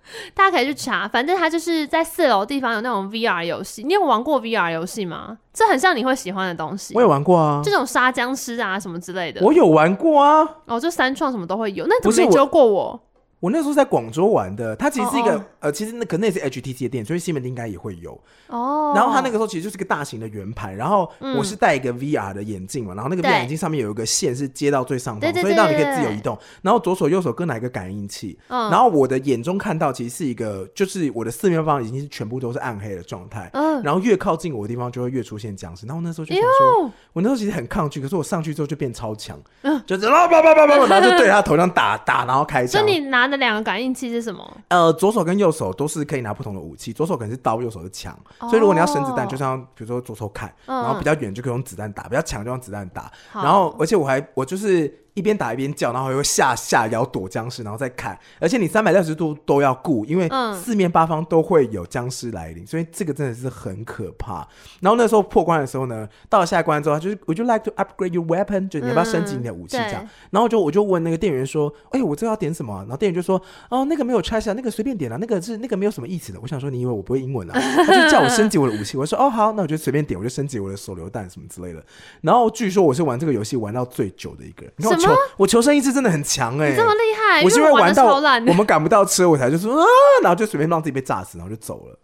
[0.32, 1.06] 大家可以去查。
[1.06, 5.36] 反正它就是在四楼地方有那种 VR 游戏，你有玩过 VR 游戏吗？
[5.52, 6.94] 这很像你会喜欢的东西。
[6.94, 10.48] 我有玩过啊，这种杀僵尸啊什么之类的，我有玩过啊。
[10.64, 12.98] 哦，就三创什么都会有，那怎么没揪过我？
[13.40, 15.44] 我那时候在广州玩的，它其实是一个、oh, oh.
[15.60, 18.12] 呃，其实那可能也是 HTC 的店，所以西门町应该也会有。
[18.48, 18.88] 哦。
[18.88, 18.96] Oh.
[18.98, 26.38] 然后它那个时候其实就是个大型的圆盘，然后我是戴一个 VR 的眼镜嘛，嗯、然后那个 VR 眼镜上面有一个线是接到最上方，所以让你可以自由移动。
[26.60, 28.38] 然后左手右手各拿一个感应器。
[28.48, 28.70] 嗯。
[28.70, 33.48] 然后我的眼中看到其实是一个，就是我的四面方已经是全部都是暗黑的状态。
[33.54, 33.82] 嗯。
[33.82, 35.86] 然后越靠近我的地方就会越出现僵尸。
[35.86, 39.40] 然后那时候就想说，我那时候其实很抗拒，可是我上去之后就变超强。
[39.62, 39.80] 嗯。
[39.86, 42.80] 就是啊叭叭叭叭，然后就对他头上打打，然后开枪。
[42.82, 44.10] 所以你拿的两个感应器。
[44.10, 44.56] 是什么？
[44.68, 48.12] 呃，左手跟右手都是可以拿不同的武器，左手可能是刀，右手是枪。
[48.40, 53.10] 哦、所以如果你要省子弹，就像比如说左手砍，嗯、然后比较远就可以用子弹打，比较强就用子弹打。
[53.32, 54.92] 然后，而且我还我就是。
[55.20, 58.18] 一边打一边叫，然后又下下腰躲僵尸，然后再砍。
[58.40, 64.46] 而且你三百六十度都要顾，因为四面八方都会有僵尸来临，所以这个真的是很可怕。
[64.80, 68.68] 然后那时候破关的时候呢，到了下一关之后，就是 Would you like to upgrade your weapon？
[68.68, 70.02] 就你要不要升级你的武器这样？
[70.02, 77.60] 嗯、然后就我就问那个店员说：“哎，我这要点什么？”然后店员就说：“哦，那个没有拆下，那个随便点啊，那个是那个没有什么意思的。”我想说，你以为我不会英文啊？
[77.84, 81.84] 他就叫我升级我的武器，我说：“哦，好，那我就随便点，我就升级我的手榴弹什么之类的。”
[82.22, 84.72] 然后据说我是玩这个游戏玩到最久的一个人。
[84.76, 85.20] 你看我求？
[85.36, 85.90] 我求生意志。
[85.90, 86.70] 真的很强哎、欸！
[86.70, 88.14] 你这么厉害，我是因为玩到
[88.46, 89.86] 我们赶不到车，我才就说啊，
[90.22, 91.98] 然后就随便让自己被炸死，然后就走了。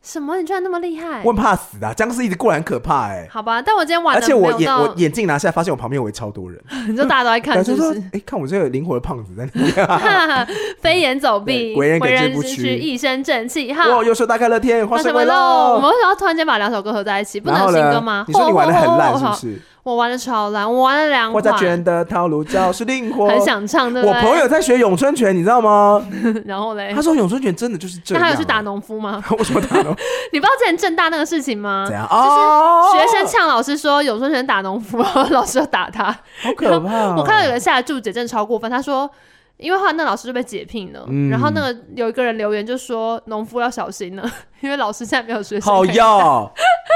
[0.00, 0.36] 什么？
[0.36, 1.22] 你居然那么厉害？
[1.24, 3.28] 我很怕死的，僵尸一直过来很可怕哎、欸。
[3.28, 13.88] 好吧，但我今天玩，而且我眼我眼镜拿下来，发现我旁边围超多人， 你说大家都在看是不是，就说哎，看我这个灵活的胖子在那里，飞檐走壁，为人耿直不屈，一身正气哈。
[13.88, 15.74] 哇，又说大开乐天，花生味喽。
[15.74, 17.40] 我们为什么要突然间把两首歌合在一起？
[17.40, 18.24] 不能新歌吗？
[18.28, 19.60] 你说你玩的很烂是不是？
[19.86, 21.44] 我玩的超烂，我玩了两款。
[21.54, 24.02] 我觉得套路就是灵活，很想唱的。
[24.02, 26.04] 我朋友在学咏春拳，你知道吗？
[26.44, 28.20] 然后嘞，他说咏春拳真的就是这样。
[28.20, 29.22] 那他有去打农夫吗？
[29.38, 30.00] 为什么打农夫？
[30.32, 31.84] 你不知道之前正大那个事情吗？
[31.86, 32.04] 怎样？
[32.10, 34.98] 就是学生呛老师说咏春拳打农夫，
[35.30, 36.06] 老师要打他，
[36.42, 37.14] 好可怕。
[37.14, 38.68] 我看到有人下来注解，真的超过分。
[38.68, 39.08] 他说。
[39.58, 45.72] 因为后来那老师就被解聘了，嗯、然后那个有一个人留言就说农夫要小心了， 因为老师现在没有学生。
[45.72, 46.52] 好要，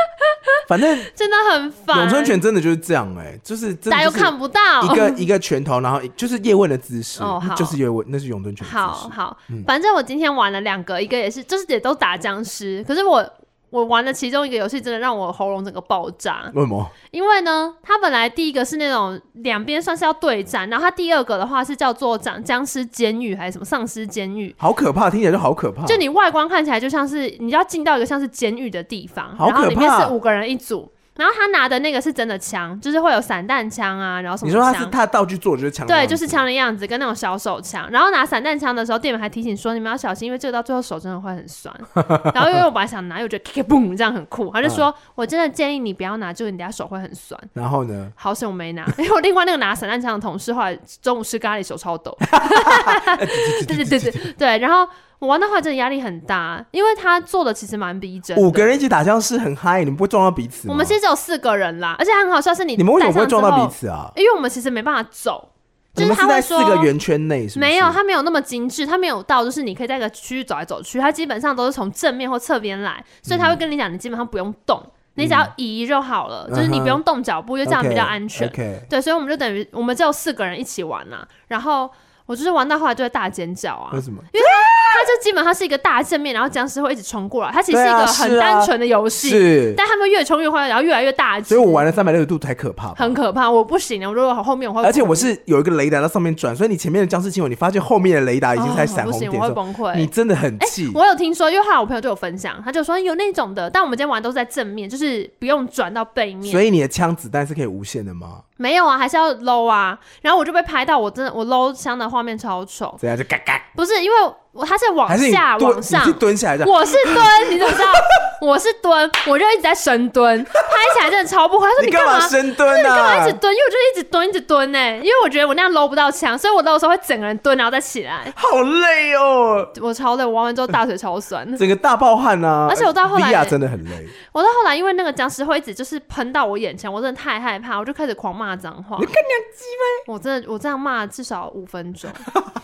[0.69, 1.99] 反正真的很烦。
[1.99, 8.67] 咏春拳真的就是这样哎、欸，就是大家又看不到一个一个拳头，然后就是叶问的姿势，哦、就是叶问，那是咏春拳。
[8.67, 13.27] 好好，嗯、反正我今天玩了两个，一个也是，就是也都打僵尸，可是我。
[13.71, 16.51] 我玩的其中一个游戏，真的让我喉咙整个爆炸。
[16.55, 16.91] 为什么？
[17.13, 24.55] 因为呢，它本来第一个是那种两边算是要对战，然后它第二个的话是叫做僵僵尸监狱还是什么丧尸监狱？
[24.59, 25.85] 好可怕，听起来就好可怕。
[25.87, 30.91] 就你外观看起来就像是你要进到一个像是监狱的地方，然后里面是五个人一组。
[31.17, 34.49] 然后他拿的那个是真的枪，就是会有散弹枪啊，然后什么？
[34.49, 35.87] 你说他是他道具做的就是枪？
[35.87, 37.87] 对，就是枪的样子，跟那种小手枪。
[37.91, 41.75] 然后拿散弹枪的时候，店员还提醒说：“你们要小心，因为这个到最后手真的会很酸。
[42.35, 48.11] ”然后因为我本来想拿，因为我觉得 boom 这样很酷，他就说：“我真的建议你不要拿，就你等下手会很酸。”然后呢？
[48.15, 52.17] 好险我没拿， 因为我另外那个拿散弹枪的同事后来中午吃咖喱手超抖。
[53.69, 54.89] 对对对对对，然后。
[55.21, 58.37] 我玩的话真的压力很大，因为他做的其实蛮逼真。
[58.39, 60.73] 五个人一起打僵尸很嗨，你们不会撞到彼此吗？
[60.73, 64.11] 我们其实只有四个人啦，而且很好笑是你，你们为什么不会撞到彼此啊？
[64.17, 65.51] 因为我们其实没办法走，
[65.95, 67.47] 就是他会说四个圆圈内？
[67.57, 78.51] 没有，他没有那么精致，他没有到就是你可以在一个区域走来走去，他基本上都是从正面或侧边来，所以他会跟你讲，你基本上不用动，嗯、你只要移就好了，嗯、就是你不用动脚步，因为这样比较安全。
[78.89, 81.91] 对，所以我们就等于我们只有四个人一起玩呐，然后
[82.25, 84.23] 我就是玩到后来就会大尖叫啊，为什么？
[84.33, 84.47] 因为
[84.93, 87.51] 它就基本上是一个大正面，然后僵尸会一直冲过来。
[87.53, 91.41] 它其实是一个很单纯的游戏，是，但他们越冲越快，然后越来越大。
[91.41, 99.95] 所以我玩了三百六十度才可怕，很可怕，我不行，我如果后面我会，而且我是有一个雷达在上面转，所以你前面的僵尸亲吻，你发现后面的雷达已经在闪红点，我会崩溃。
[99.97, 100.91] 你真的很气。
[100.95, 106.51] 我有听说，因为后来我朋友对我分享，他就说有那种的，但我们今天玩都是在正面，就是不用转到背面。
[106.51, 108.43] 所以你的枪子弹是可以无限的吗？
[108.61, 109.99] 没有啊，还是要搂啊。
[110.21, 112.95] 然后我就被拍到，我真的我搂枪的画面超丑。
[113.01, 113.61] 这样就嘎嘎。
[113.75, 114.17] 不是因为。
[114.53, 116.67] 我他是往下往上，你蹲下来的。
[116.67, 117.93] 我是蹲，你怎么知道？
[118.43, 120.53] 我是蹲，我就一直在深蹲，拍
[120.93, 121.67] 起来真的超不好。
[121.67, 122.77] 他说你干嘛深蹲啊？
[122.77, 123.55] 你干嘛一直蹲？
[123.55, 124.97] 因为我就一直蹲，一直蹲呢、欸。
[124.97, 128.27] 因为我觉得我那样搂不到枪，所以我搂的时候会整个人蹲，然后再起来。
[128.35, 129.65] 好累哦！
[129.81, 132.67] 我超累，我玩完之后大腿超酸， 整个大爆汗啊！
[132.69, 134.09] 而且我到后来真的很累。
[134.33, 138.97] 我到后来因为那个僵尸会一直就是喷到我眼前，我真的太害怕，我就开始狂骂脏话。
[138.99, 140.15] 你看娘鸡吗？
[140.15, 142.11] 我真的我这样骂至少五分钟。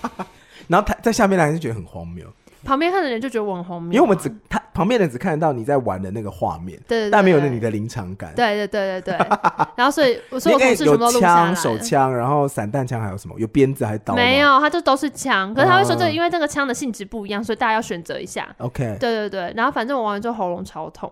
[0.69, 2.27] 然后他在下面的人就觉得很荒谬。
[2.65, 8.35] 旁边看的人就觉得我很荒谬，因为我们只他旁边的人只看得到你在玩的那个画面，对，对，对，但没有那你的临场感。
[8.35, 9.27] 对对对对对。
[9.77, 13.39] 然后所以我说我同事有枪、手枪，然后散弹枪还有什么？
[13.39, 14.17] 有鞭子还是刀？
[14.17, 15.55] 没有，他就都是枪。
[15.55, 18.49] 可是他会说这个，因为这个枪的性质不一样，所以大家要选择一下。
[18.59, 18.97] OK。
[18.99, 19.53] 对对对。
[19.55, 21.09] 然后反正我玩完之后喉咙超痛，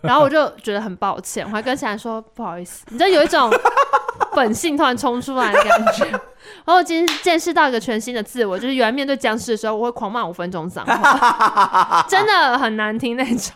[0.00, 3.50] 然后我就觉得很抱歉，我还跟小兰说不好意思，你知道有一种
[4.34, 6.04] 本性突然冲出来的感觉。
[6.64, 13.52] 然后我今天见识到一个全新的自我，就是原来面对僵尸的时候，我会狂骂五分钟脏话，真的很难听那种。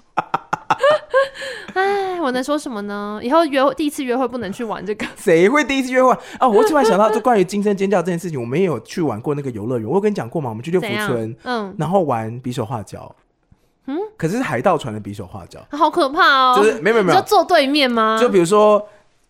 [1.75, 3.21] 哎，我能说什么呢？
[3.23, 5.07] 以后约会第一次约会不能去玩这个。
[5.17, 6.19] 谁会第一次约会啊？
[6.41, 9.89] 哦，我突然想到，就关于惊声尖叫这件事情，我们也有去玩过那个游乐园。
[9.89, 10.49] 我有跟你讲过吗？
[10.51, 13.15] 我们去六福村，嗯，然后玩匕首画脚，
[13.87, 16.55] 嗯，可是是海盗船的比手画脚，好可怕哦！
[16.57, 18.19] 就是没有没有没有，就坐对面吗？
[18.21, 18.87] 就比如说。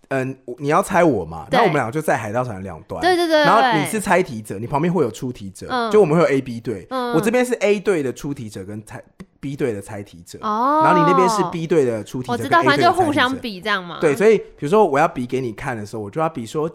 [0.08, 1.48] 嗯，你要猜我嘛？
[1.50, 3.02] 然后我们俩就在海盗船的两端。
[3.02, 3.40] 对对对。
[3.40, 6.86] 然后你是猜题者，你旁边会有出题者，就我们会有 A、B 队。
[6.88, 9.02] 我这边是 A 队的出题者跟猜
[9.40, 10.38] B 队的猜题者。
[10.42, 10.82] 哦。
[10.84, 12.32] 然后你那边是 B 队的出题者。
[12.32, 13.98] 我知道，反正就互相比这样嘛。
[14.00, 16.70] 对，所以比如说我要比给你看的时候，我就要比说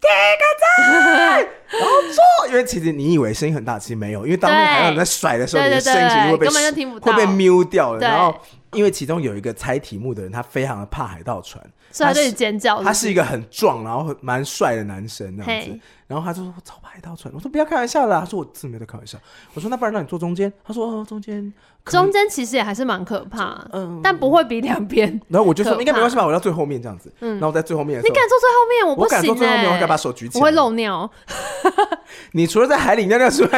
[0.00, 1.40] 第一个赞，
[1.78, 2.48] 然后做。
[2.48, 8.00] 因为其实你以为声音很大，其实没有，因为当那个海盗在甩的时候，你的声音其实会被根本就听不到，会被 mute 掉了。
[8.00, 8.34] 然后
[8.72, 11.62] 因为其中有一个猜题目的人，他非常的怕海盗船。
[11.90, 12.82] 所以他就尖叫？
[12.82, 15.78] 他是一个很壮，然后蛮帅的男生那样子。
[16.08, 19.16] 然后他就说：“我超怕海盗船。”我说：“不要开玩笑啦。”他说：“我真的没在开玩笑。”
[19.54, 21.52] 我说：“那不然让你坐中间。”他说：“哦，中间。”
[21.84, 25.08] 中间其实也还是蛮可怕，嗯，但不会比两边。
[25.28, 26.26] 然后我就说：“应该没关系吧？
[26.26, 28.86] 我要最后面这样子。”嗯，然后在最后面，你敢坐最后面？
[28.86, 31.10] 我不行，我敢坐最后面，我敢把手举起来，我会漏尿。
[32.32, 33.48] 你除了在海里尿尿之外，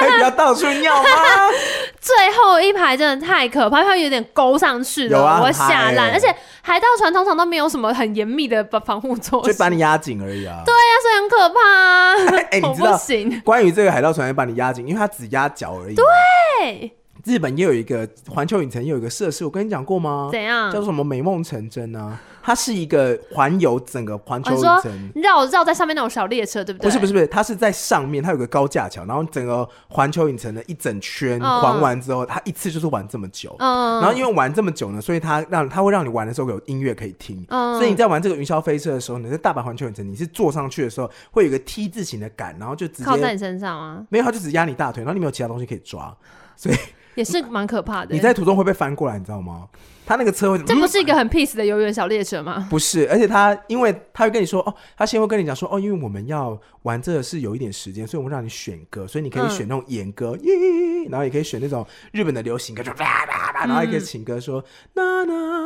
[0.00, 1.08] 还比较到处尿吗？
[2.00, 6.10] 最后一排真的太可怕，它有点勾上去的，我会吓烂。
[6.12, 10.62] 而且海盗船通常都没有什么很严密的防护措施，就把你压紧而已啊。
[10.64, 12.36] 对呀，所以很可怕。
[12.50, 12.98] 哎，你知道，
[13.44, 15.94] 关于这个海盗船要把你压紧，因为它只压脚而已。
[15.94, 16.92] 对。
[17.24, 20.28] 日本也有一个环球影城，也有一个设施，我跟你讲过吗？
[20.30, 20.70] 怎样？
[20.70, 22.16] 叫做什么美梦成真呢？
[22.46, 26.88] 它是一个环游整个环球影城，绕绕在上面那种小列车，对不对？
[26.88, 33.56] 不是不是不是，它是在上面，它有个高架桥，然后整个环球影城的一整圈环完之后，它一次就是玩这么久。
[33.58, 34.00] 嗯。
[34.00, 37.44] 然后因为玩这么久呢，所以它让它会让你玩的时候有音乐可以听。
[37.48, 37.76] 嗯。
[37.78, 44.06] 所以你在玩这个云霄飞车的时候，你在大阪环球影城，你是坐上去的时候会有一个 T 字形的杆，然后就直接靠在你身上啊？
[44.08, 46.16] 没有，它就只压你大腿，然后你没有其他东西可以抓，
[46.54, 46.76] 所以。
[47.16, 48.14] 也是蛮可怕的。
[48.14, 49.66] 你在途中会被翻过来，你知道吗？
[50.08, 52.68] 他那个车会，这不是一个很 peace 的游园小列车吗？
[52.70, 65.65] 不是，而且他因为他会跟你说哦，他先会跟你讲说哦，因为我们要玩这个是有一点时间，所以我们让你选歌，所以你可以选那种演歌，嗯、然后也可以选那种日本的流行歌，就叭叭叭，然后也可以情歌说那那那，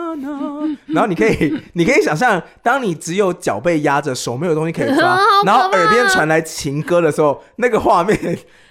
[0.89, 8.19] 然后你可以你可以想象，当你只有脚被压着，手没有东西可以抓， 然后耳边传来情歌的时候，那个画面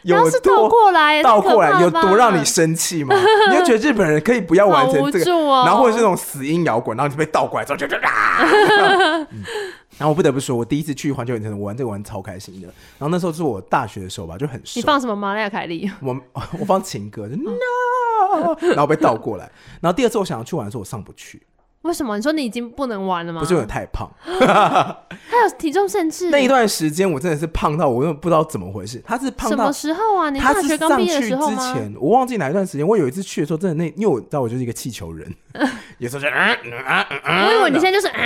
[0.03, 3.15] 有多 倒过来，倒过来有多让你生气吗？
[3.49, 5.25] 你就觉得日本人可以不要完成这个？
[5.65, 8.39] 然后或者是那种死音摇滚，然后你就被倒过来之后就就啊、
[9.31, 9.43] 嗯！
[9.99, 12.67] 然后我不得不说，我第一次去环球影城，我玩这个玩超开心的。
[12.97, 14.79] 然后那时候是我大学的时候吧，就很熟。
[14.79, 15.91] 你放什么玛丽亚凯莉？
[16.01, 16.19] 我
[16.59, 19.51] 我放情歌，就 no，然后被倒过来。
[19.81, 21.43] 然后第二次我想要去玩的时候，我上不去。
[21.83, 22.17] 为什么？
[22.17, 23.39] 你说你已经不能玩了吗？
[23.39, 26.29] 不是因为太胖， 他有体重限制。
[26.29, 29.01] 那一段时间我真的是胖到我根本不知道怎么回事。
[29.05, 30.29] 他是胖到什么时候啊？
[30.29, 31.73] 你大学刚毕业的时候吗？
[31.73, 32.85] 之前我忘记哪一段时间。
[32.85, 35.33] 我有一次去的时候，真的那因为我知道我就是一个气球人，
[35.98, 37.46] 有时候就啊啊啊！
[37.46, 38.20] 我以为你现在就是啊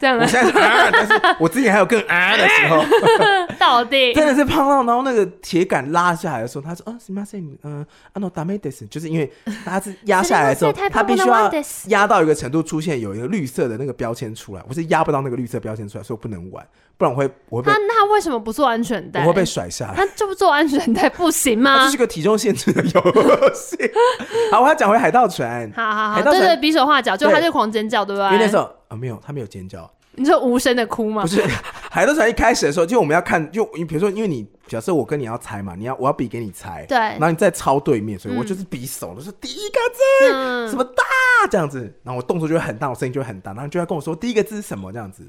[0.00, 0.24] 这样的。
[0.24, 2.84] 我现在是啊，但是我之前还有更啊的时候。
[3.58, 9.30] 到底真的是胖到，然后那个铁杆拉下来的时候，他说啊什么什么嗯啊 no ダメです，就是因为
[9.64, 11.52] 他是压下来的时候，他必须要
[11.88, 13.00] 压到一个程度出现。
[13.00, 16.66] 有一个绿色的那个标签出来，我是压不到那个绿色标签出来，所以我不能玩。
[16.97, 19.21] 不然我会我会被他他为什么不做安全带？
[19.21, 19.95] 我会被甩下来。
[19.95, 21.83] 他就不做安全带不行吗？
[21.85, 23.77] 这是个体重限制的游戏。
[24.51, 25.71] 好，我要讲回海盗船。
[25.75, 28.25] 好好好，对对，比手画脚，就他就狂尖叫，对不对？
[28.27, 29.89] 因为那时候啊，没有，他没有尖叫。
[30.17, 31.23] 你说无声的哭吗？
[31.23, 31.43] 不是，
[31.91, 41.03] 海盗船一开始的时候，就我们要看，就你比如说，因为你假设我跟你要猜嘛，你要我要比给你猜，对，然后你再抄对面，所以我就是比手，就说第一个字、嗯、什么大
[41.51, 45.21] 这样子，然后我动作就会很大，我声音就会很大，然后就要跟我说第一个字是什么这样子，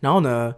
[0.00, 0.54] 然后呢？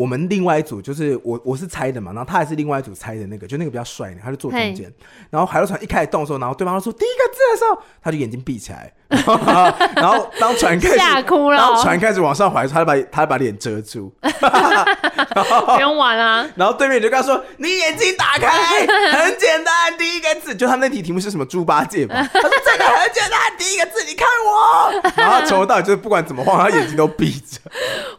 [0.00, 4.90] 我们另外一组就是我我是猜的嘛，然后他还是另外一组猜的那个，就那个比较帅的，他就坐中间。
[5.28, 8.90] 然后海盗船一开始动的时候，然后对方说第一个字的时候，他就眼睛闭起来。
[9.10, 14.10] 然后当船开始吓哭了，然后船开始往上划，他就把他就把脸遮住。
[14.22, 16.48] 不用玩啊。
[16.54, 18.48] 然后对面就跟他说：“你眼睛打开，
[18.86, 22.14] 很简单，第一个字。”就他那题题目是什么猪八戒嘛？
[22.14, 27.58] 他说：“这个很简单，第一个字，你看我。”然后从头到尾就是不管怎么晃，他眼睛都闭着。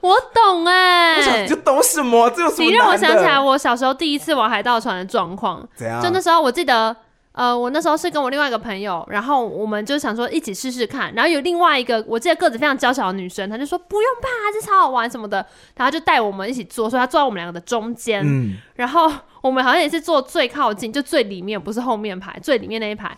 [0.02, 2.28] 我懂哎、欸，就懂什么？
[2.32, 2.63] 这有什么？
[2.63, 5.63] 你让我想起来，我小时候第一次玩海盗船的状况。
[5.76, 6.01] 怎样？
[6.01, 6.95] 就那时候我记得，
[7.34, 11.13] 呃，我那时候是跟我另外一个朋友，然后我们就想说一起试试看。
[11.13, 15.45] 然后有另外一个，我记得个子非常娇小的女生，她就说不用怕，这超好玩什么的。
[15.76, 18.22] 然后就带我们一起坐，所以她坐在我们两个的中间。
[18.26, 18.57] 嗯。
[18.76, 19.11] 然后
[19.41, 23.15] 我们好像也是坐最靠近，就最里面，不是后面排，最里面那一排。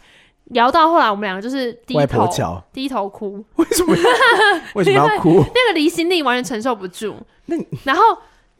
[0.48, 2.30] 聊到后来，我们两个就是低头
[2.74, 3.44] 低头哭。
[3.56, 3.96] 为什么？
[4.76, 5.38] 为什么要哭？
[5.56, 7.16] 那个离心力完全承受不住。
[7.46, 8.04] 那然后。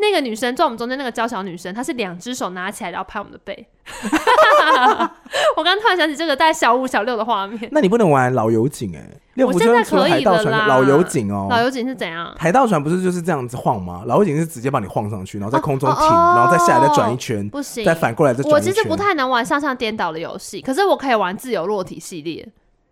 [0.04, 3.66] 那个女生坐我们中间，那个娇小女生，她是两只手拿起来，然后拍我们的背。
[5.56, 7.70] 我刚突然想起这个带小五、小六的画面。
[7.72, 9.00] 那你不能玩老油井哎、
[9.36, 9.46] 欸！
[9.46, 10.68] 我现在可以了啦。
[10.68, 12.34] 老油井哦，老油井是怎样？
[12.38, 14.04] 海盗船不是就是这样子晃吗？
[14.06, 18.54] 老油井是直接把你晃上去，然后在空中停，哦、然后再下来再转一圈，不行，再反过来再转一圈。
[18.54, 22.48] 我其实不太能玩上下颠倒的游戏，可是我可以玩自由落体系列。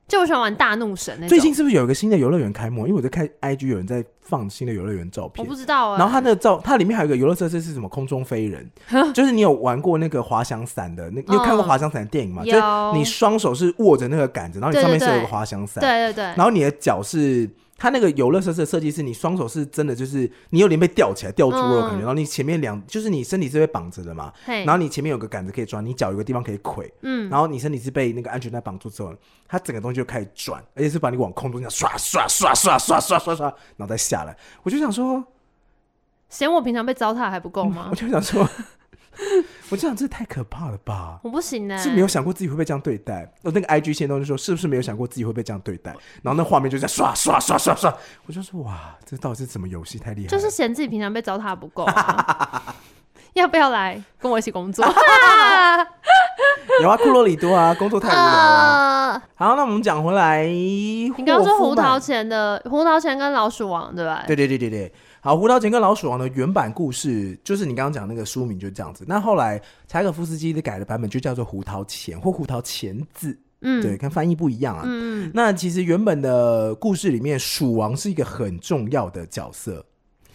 [0.08, 1.30] 就我喜欢玩大怒神那种。
[1.30, 2.86] 最近是不是有一个新的游乐园开幕？
[2.86, 5.98] 因为我在看 IG 有人在放新的游乐园照片，我不知道、欸。
[5.98, 7.90] 然后它那个照，它里面还有一个游乐设施是什么？
[7.90, 8.72] 空中飞人，
[9.14, 11.10] 就是你有玩过那个滑翔伞的？
[11.12, 12.42] 那你有看过滑翔伞的电影吗？
[12.44, 17.50] 嗯、就是你双手是握着那个杆子，然后你上面是有一个滑翔伞，对对对，然后你的脚是。
[17.82, 29.12] 它那个游乐设施的设计是你双手是真的，就是你有点被吊起来、吊猪肉的感觉，嗯、然后你前面两就是你身体是被绑着的嘛，然后你前面有个杆子可以抓，你脚有个地方可以跪，嗯，然后你身体是被那个安全带绑住之后，
[29.48, 34.38] 它整个东西就开始转，而且是把你往空中这样刷刷刷刷刷刷刷刷，然后再下来。
[34.62, 35.24] 我就想说，
[36.30, 37.86] 嫌我平常被糟蹋还不够吗？
[37.88, 38.48] 嗯、我就想说。
[39.72, 41.18] 我这样这太可怕了吧！
[41.24, 43.32] 我不行呢、欸，是没有想过自己会被这样对待。
[43.42, 45.96] 我那个 IG 先动就说，是不是没有想过自己会被这样对待？
[46.22, 47.92] 然后那画面就在刷刷刷刷刷，
[48.26, 49.98] 我就说哇，这到底是什么游戏？
[49.98, 50.30] 太厉害了！
[50.30, 52.76] 就是嫌自己平常被糟蹋不够、啊，
[53.34, 54.86] 要不要来跟我一起工作？
[56.82, 59.16] 有啊，库洛里多啊，工作太无聊了。
[59.16, 64.24] Uh, 好，那我们讲回来，你刚刚说胡桃钳的胡桃钳跟老鼠王对吧？
[64.28, 64.94] 对对对对对。
[65.24, 69.06] 好，《胡桃钳跟老鼠王》的原版故事就是你刚刚讲那个书名就是这样子。
[69.08, 74.82] 那后来柴可夫斯基的改的版本就叫做《胡桃钳》或《胡桃钳字》，嗯，对，跟翻译不一样啊。
[74.84, 79.86] 嗯，那其实原本的故事里面，鼠王是一个很重要的角色。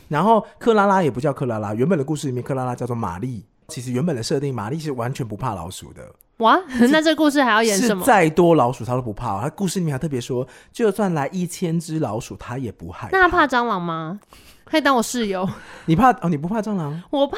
[0.07, 3.45] 然后克拉拉也不叫克拉拉，原本的故事里面克拉拉叫做玛丽。
[3.66, 6.09] 其实原本的设定，玛丽是完全不怕老鼠的。
[6.37, 8.07] 哇，那这个故事还要演什么？
[8.07, 9.41] 再多老鼠他都不怕。
[9.41, 13.18] 他故事里面还特别说，就算来一千只老鼠，他也不害怕。
[13.18, 14.20] 那他怕蟑螂吗？
[14.68, 15.48] 可以当我室友。
[15.84, 16.28] 你怕哦？
[16.28, 17.00] 你不怕蟑螂？
[17.10, 17.36] 我怕。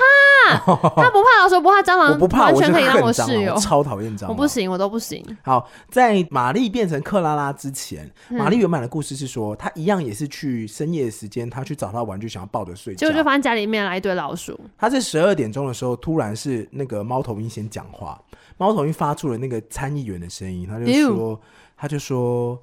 [0.56, 2.12] 他不怕老鼠，不怕蟑螂。
[2.12, 3.54] 我不怕，完全可以当我室友。
[3.58, 4.30] 超讨厌蟑螂。
[4.30, 5.22] 我不行，我都不行。
[5.42, 13.00] 好，在玛丽变成克拉拉之前，玛丽原版的故事是说，她一样也是去深夜时间，她去找她玩具，想要抱着睡觉。
[13.00, 14.58] 结果就发现家里面来一堆老鼠。
[14.78, 18.18] 她在十二点钟的时候，突然是那个猫头鹰先讲话，
[18.56, 21.40] 猫头鹰发出了那个参议员的声音，他就说，
[21.76, 22.58] 他就说。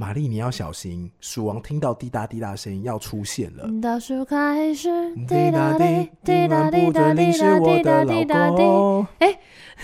[0.00, 1.10] 玛丽，你要小心！
[1.20, 3.68] 鼠王听到滴答滴答声音要出现了。
[3.82, 4.88] 倒数开始，
[5.28, 7.30] 滴答滴，滴答滴答滴
[7.82, 8.62] 答滴答滴。
[9.18, 9.38] 哎，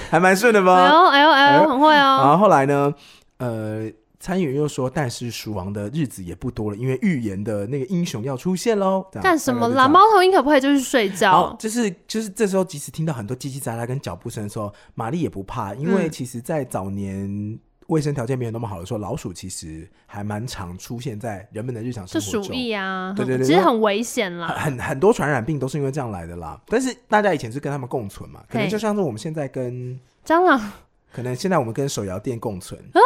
[0.09, 0.75] 还蛮顺的吧？
[0.75, 2.25] 哎呦哎呦哎呦，很会哦。
[2.25, 2.95] 然后后来呢？
[3.37, 9.07] 呃，参议员又说，但是鼠王的日子也不多了，因为预言的那个英雄要出现喽。
[9.21, 9.87] 干什么啦？
[9.87, 11.55] 猫头鹰可不可以就是睡觉？
[11.59, 17.59] 就是就是这时候，即使听到很多叽叽喳喳跟脚步声的时候，玛丽也不怕，因为其实，在早年。
[17.89, 22.43] 卫生条件没有那么好的时候，老鼠其实还蛮常出现在人们的日常生活中。
[22.43, 24.49] 是鼠疫啊，对对对，其实很危险啦。
[24.49, 26.61] 很很多传染病都是因为这样来的啦。
[26.67, 30.73] 但是大家以前是跟他们共存嘛，可能就像是我们现在跟蟑螂，
[31.13, 33.01] 可能现在我们跟手摇店共存啊。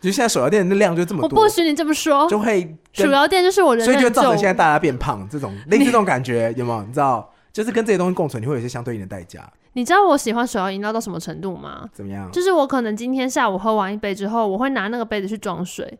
[0.00, 6.82] 就现在手摇店的量就这么多，我不许你这么说，就会手摇店就是我人，所以就造成现在大家变胖这种类似这种感觉有没有？
[6.82, 9.50] 你知道，就是跟这些东西共存，你会有一些相对应的代价。
[9.72, 11.88] 你知道我喜欢手摇饮料到什么程度吗？
[11.90, 12.30] 怎么样？
[12.30, 15.98] 就是我可能今天下午喝完一杯之后，我会拿那个杯子去装水，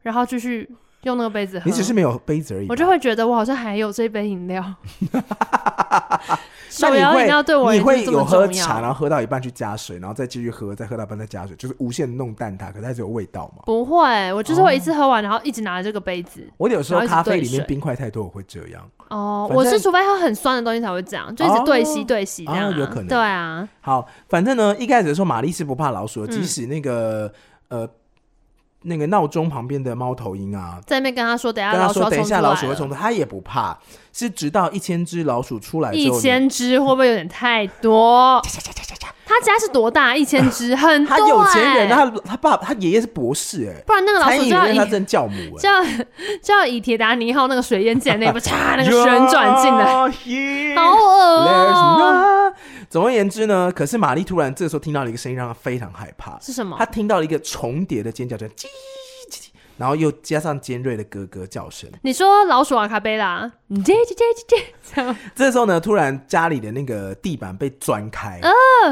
[0.00, 0.66] 然后继续
[1.04, 1.64] 用那个杯子喝。
[1.66, 2.66] 你只是没有杯子而已。
[2.68, 4.64] 我就会觉得我好像还有这杯饮料。
[6.80, 7.24] 那你会
[7.76, 13.62] 你会有喝茶，然后喝到一半去加水，然后再继续喝，再喝到一半再加水，就是无限弄淡它，可是还是有味道嘛？
[13.64, 16.44] 不会，我就是会一次喝完，然后一直拿着这个杯子。
[16.56, 18.82] 我有时候咖啡里面冰块太多，我会这样。
[19.08, 22.76] 哦，我是除非喝很酸的东西才会这样，就一直对吸对吸这样。
[22.76, 23.06] 有可能。
[23.06, 23.68] 对啊。
[23.80, 27.32] 好，反正呢，一开始的时候玛丽是不怕老鼠的，即使那个
[27.68, 27.88] 呃。
[28.84, 33.78] 那个闹钟旁边的猫头鹰啊，在那边跟他说：“等下，跟他说等一下老鼠会冲出来。”他也不怕，
[34.12, 38.40] 是直到一千只老鼠出来之后，一千只会不会有点太多？
[39.34, 40.14] 他家是多大？
[40.14, 41.16] 一千只 很多。
[41.16, 45.82] 他有钱人，他他爸他爷爷是博士哎，不然那个老鼠就要他真教母 就要
[46.42, 49.84] 就要以铁达尼号那个水淹舰那部嚓 那个旋转进来，
[50.76, 52.52] 好恶哦。
[52.88, 56.38] 总而言之呢，可是玛丽突然这个时候听到了一个声音，让她非常害怕。
[56.40, 56.76] 是什么？
[56.78, 58.66] 她听到了一个重叠的尖叫声，叽，
[59.76, 61.90] 然后又加上尖锐的咯咯叫声。
[62.02, 63.50] 你说老鼠阿卡贝拉？
[65.34, 68.50] 这时候呢，突然家里的那个地板被钻开，呃，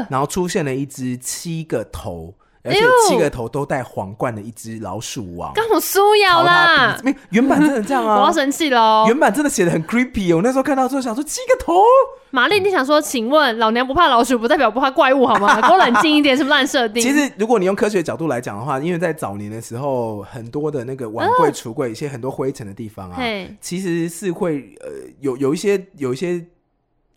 [0.09, 2.35] 然后出现了一只七个头。
[2.63, 6.97] 而且七个头都戴皇冠的一只老鼠王，刚好苏咬啦！
[7.03, 8.15] 没，原版真的这样啊！
[8.21, 9.03] 我要生气喽！
[9.07, 11.83] 原版真的写的很 creepy，我那时候看到之后想说七个头。
[12.29, 15.61] 玛丽，你想说，请问老娘不怕老鼠，不代表不怕怪物好吗？
[15.61, 17.03] 给我冷静一点，什么烂设定？
[17.03, 23.19] 其实，如果你用科学角度来讲的话，因为在早年的时候，很多的那个碗柜、橱柜，一些很多灰尘的地方啊，
[23.59, 24.87] 其实是会呃
[25.19, 26.43] 有有一些有一些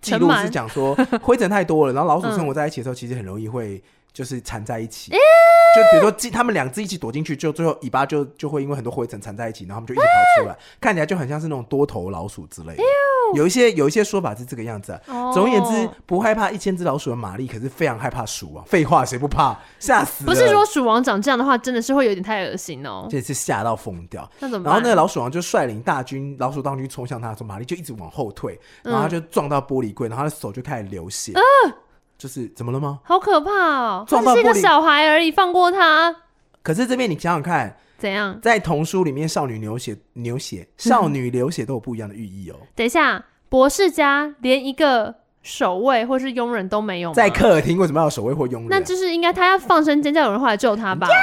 [0.03, 3.81] 记录是讲说灰尘太多了，然后老鼠生活在一起的时候，其实很容易会。
[4.17, 12.83] 就是缠在一起，就比如说，他们两只一起躲进去，就最后尾巴就就会因为很多灰尘缠在一起，然后他们就一起跑出来，看起来就很像是那种多头老鼠之类的。
[13.35, 15.03] 有一些有一些说法是这个样子啊。
[15.35, 18.65] 总而言之，不害怕一千只老鼠的玛丽，可是非常害怕鼠王。
[18.65, 19.55] 废话，谁不怕？
[19.79, 20.25] 吓死！
[20.25, 23.07] 不是说鼠王长这样的话，真的是会有点太恶心哦。
[23.11, 24.27] 这次吓到疯掉。
[24.41, 24.73] 那怎么办？
[24.73, 31.35] 然后那个老鼠王就率领大军，老鼠大军冲向他的时候，玛丽就一直往后退，然后他就撞到玻璃柜，然后他的手就开始流血。
[32.19, 33.01] 就是怎么了吗？
[33.05, 34.07] 好可怕哦！
[34.09, 36.15] 他是一个小孩而已，放过他。
[36.63, 38.39] 可是这边你想想看，怎样？
[38.41, 42.57] 在童书里面，少女流血、流血、少女流血都有不一样的寓意哦。
[42.75, 47.13] 等一下，博士家连一个守卫或是佣人都没有？
[47.13, 48.71] 在客厅为什么要有守卫或佣人？
[48.71, 51.07] 那就是应该他要放声尖叫，有人会来救他吧？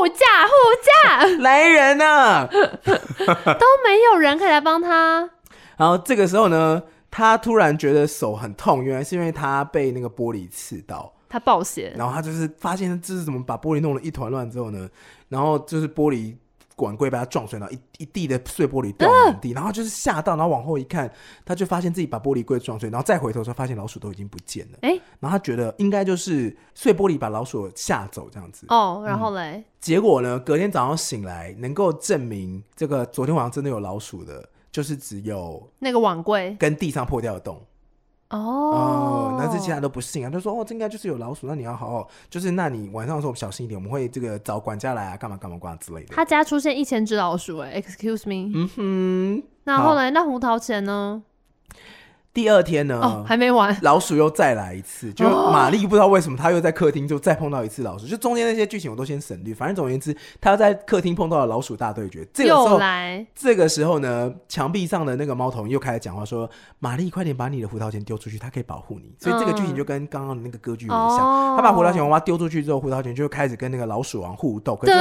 [0.00, 0.14] 护驾，
[0.46, 0.52] 护
[0.82, 2.48] 驾，来人啊！
[2.48, 5.28] 都没有人可以来帮他。
[5.76, 6.82] 然后这个时候呢？
[7.16, 11.94] 他突然觉得手很痛，原来是因为他被那个玻璃刺到，他暴血。
[11.96, 14.90] 然后他就是发现这是怎么把玻璃弄了一团乱之后呢，
[15.28, 16.34] 然后就是玻璃
[16.74, 21.08] 管柜被他撞碎了，一一地的碎玻璃掉满地，呃、然后就是吓到，然后往后一看，
[21.44, 24.78] 他就发现自己把玻璃柜撞碎，然后再回头的时候发现老鼠都已经不见了。
[24.82, 28.66] 哎、欸，然后他觉得应该就是碎玻璃把老鼠吓走这样子。
[28.70, 34.48] 哦，然后嘞、嗯，结果呢，隔天早上醒来，能够证明这个昨天晚上真的有老鼠的。
[34.74, 36.56] 就是只有那个碗柜。
[36.58, 37.62] 跟地上破掉的洞。
[38.30, 46.12] 哦，哦，但是其他都不信啊，他说哦，这应该就是有老鼠，那你要好好，就是那你晚上的时候小心一点，我们会这个找管家来啊，干嘛干嘛干嘛之类的。
[46.12, 51.22] 他家出现一千只老鼠，哎，excuse me，嗯哼，那后来那胡桃钱呢？
[52.34, 55.12] 第二天呢，哦，还没完，老鼠又再来一次。
[55.12, 58.08] 就玛丽不知道为什么，她又在客厅就再碰到一次老鼠。
[58.08, 62.26] 就中间那些剧情我都先省略，反正总而言之，她在客厅碰到了老鼠大对决。
[62.34, 71.18] 这个时候，来这个时候呢，墙壁上的那个猫头鹰又开始讲话说：“玛丽，快点把你的胡桃钳丢出去，它可以保护你。”所以这个剧情就跟刚刚的那个歌剧有点像。
[71.18, 74.74] 他、嗯、把胡桃钳娃娃丢出去之后，胡桃钳就开始跟那个老鼠王互斗。
[74.74, 74.92] 可是，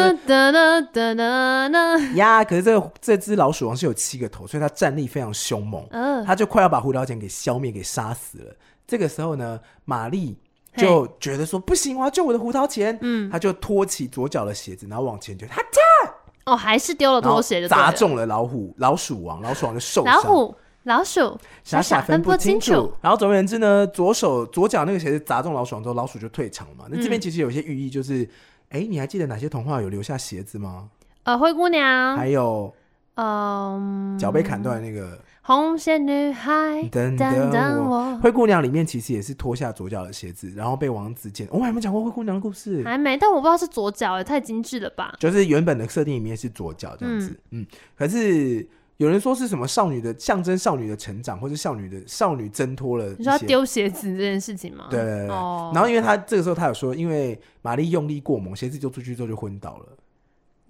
[2.14, 5.84] 呀，可是这个这只老鼠王是有七个头，所以它战力非常凶猛。
[5.90, 8.14] 嗯，它就快要把胡桃钳给消灭，给杀。
[8.14, 8.54] 死了。
[8.86, 10.38] 这个时候呢，玛丽
[10.76, 12.98] 就觉得说不行，我要救我的胡桃钳。
[13.02, 16.14] 嗯，他就脱起左脚的鞋子，然后往前就他擦
[16.46, 20.14] 哦，还是丢了拖鞋就，砸中了老虎老鼠王，老鼠王就受伤。
[20.14, 22.94] 老虎老鼠傻傻分不清楚。
[23.02, 26.86] 然后总而言之呢，左手左脚那个鞋子砸中老鼠王之后，老鼠就退场了嘛。
[26.90, 28.30] 那这边其实有一些寓意，就是
[28.70, 30.90] 哎、嗯，你还记得哪些童话有留下鞋子吗？
[31.24, 32.74] 呃，灰姑娘，还有
[33.16, 35.18] 嗯，脚被砍断的那个。
[35.46, 38.18] 红线女孩，等等我。
[38.20, 41.46] 灰姑娘里面其实也是脱下左脚的鞋子，然后被王子捡。
[41.52, 43.18] 我还没讲过灰姑娘的故事，还没。
[43.18, 45.14] 但我不知道是左脚，也太精致了吧？
[45.20, 47.68] 就是原本的设定里面是左脚这样子，嗯，嗯。
[47.98, 48.66] 可是
[48.96, 53.14] 有人说是什么少女的象征，少女的成长，或是少女的少女挣脱了。
[53.18, 54.88] 你说丢鞋子这件事情吗？
[54.90, 55.30] 对，对，对，对。
[55.36, 55.74] 哦。
[55.76, 59.86] 然后因为他这个时候他有说，因为玛丽用力过猛，鞋子丢出去之后就昏倒了。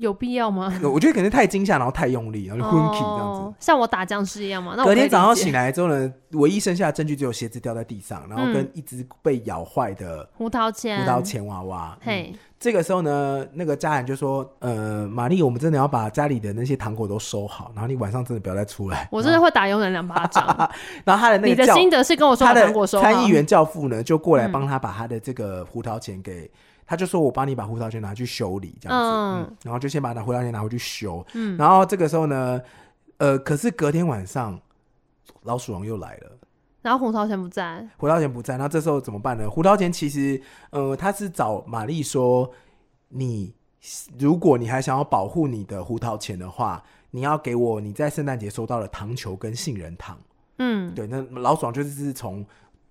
[0.03, 0.71] 有必要吗？
[0.83, 4.73] 我觉得可能太惊吓，然后太用力，然后就昏 k 这样子，哦，像我打僵尸一样嘛。
[4.75, 11.97] 那隔天早上醒来之后呢，唯一剩下的证据只有鞋子掉在地上，然后跟一只被咬坏的胡桃钳胡桃钳娃娃。
[12.01, 20.45] 嘿，嗯，这个时候呢，那个家人就说：“呃，玛丽，我们真的要把家里的那些糖果都收好，然后你晚上真的不要再出来。”我真的会打佣人两巴掌。
[21.05, 23.03] 然后他的那个你的心得是跟我说，糖果收好。
[23.03, 26.51] 参议员教父呢就过来帮他把他的这个胡桃钳给。
[26.86, 31.25] 他就说：“我帮你把胡桃钳拿去修理，这样子，嗯嗯、然后就先把那胡桃钳拿回去修。
[31.34, 32.61] 嗯、然后这个时候呢，
[33.17, 34.59] 呃，可是隔天晚上，
[35.43, 36.31] 老鼠王又来了，
[36.81, 39.49] 然后胡桃钳不在，胡桃钳不在，那这时候怎么办呢？
[39.49, 42.51] 胡桃钳其实，呃，他是找玛丽说，
[43.09, 43.53] 你
[44.19, 50.17] 如果你还想要保护你的胡桃钳的话，你要给我你在圣诞节收到的糖球跟杏仁糖。
[50.57, 52.45] 嗯，对，那老鼠王就是从。”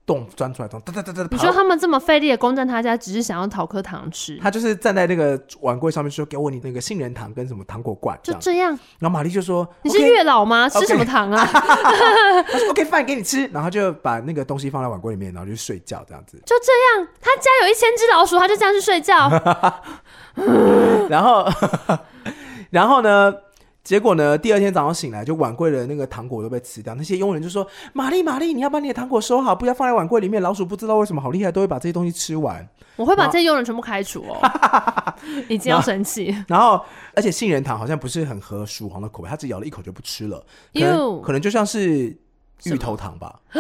[0.05, 1.29] 洞钻出来，咚哒哒哒哒。
[1.31, 4.37] 你说他们这么费力的攻占他家，只是想要讨颗糖吃？
[4.43, 8.71] 他就是站在那个碗柜上面说：“给我你那个杏仁糖跟什么糖果罐。”就这样。
[8.99, 10.69] 然后玛丽就说：“你是月老吗？
[10.69, 16.37] 吃什么糖啊？” 他说：“OK，饭给你吃。”然后就把那个东西放在碗柜里面，然后就睡觉，这样子。
[16.45, 19.29] 就这样，他家有一千只老鼠，他就这样去睡觉。
[21.09, 21.47] 然后，
[22.71, 23.33] 然后呢？
[23.85, 24.39] 结果呢？
[24.39, 26.95] 第二天早上醒来，就碗柜的那个糖果都被吃掉。
[26.95, 30.41] 那些佣人就说：“玛丽，玛丽，你要把你的糖果收好，不要放在碗柜里面。
[30.41, 34.39] 老鼠不知道为什么好厉害，都会把这些东西吃完。”我会把这些佣人全部开除哦，
[35.49, 36.33] 已经要生气。
[36.47, 36.81] 然后，
[37.17, 40.45] 而且杏仁糖好像不是很合鼠王的口味，他只咬了一口就不吃了。
[40.73, 42.17] 可能可能就像是
[42.65, 43.41] 芋头糖吧。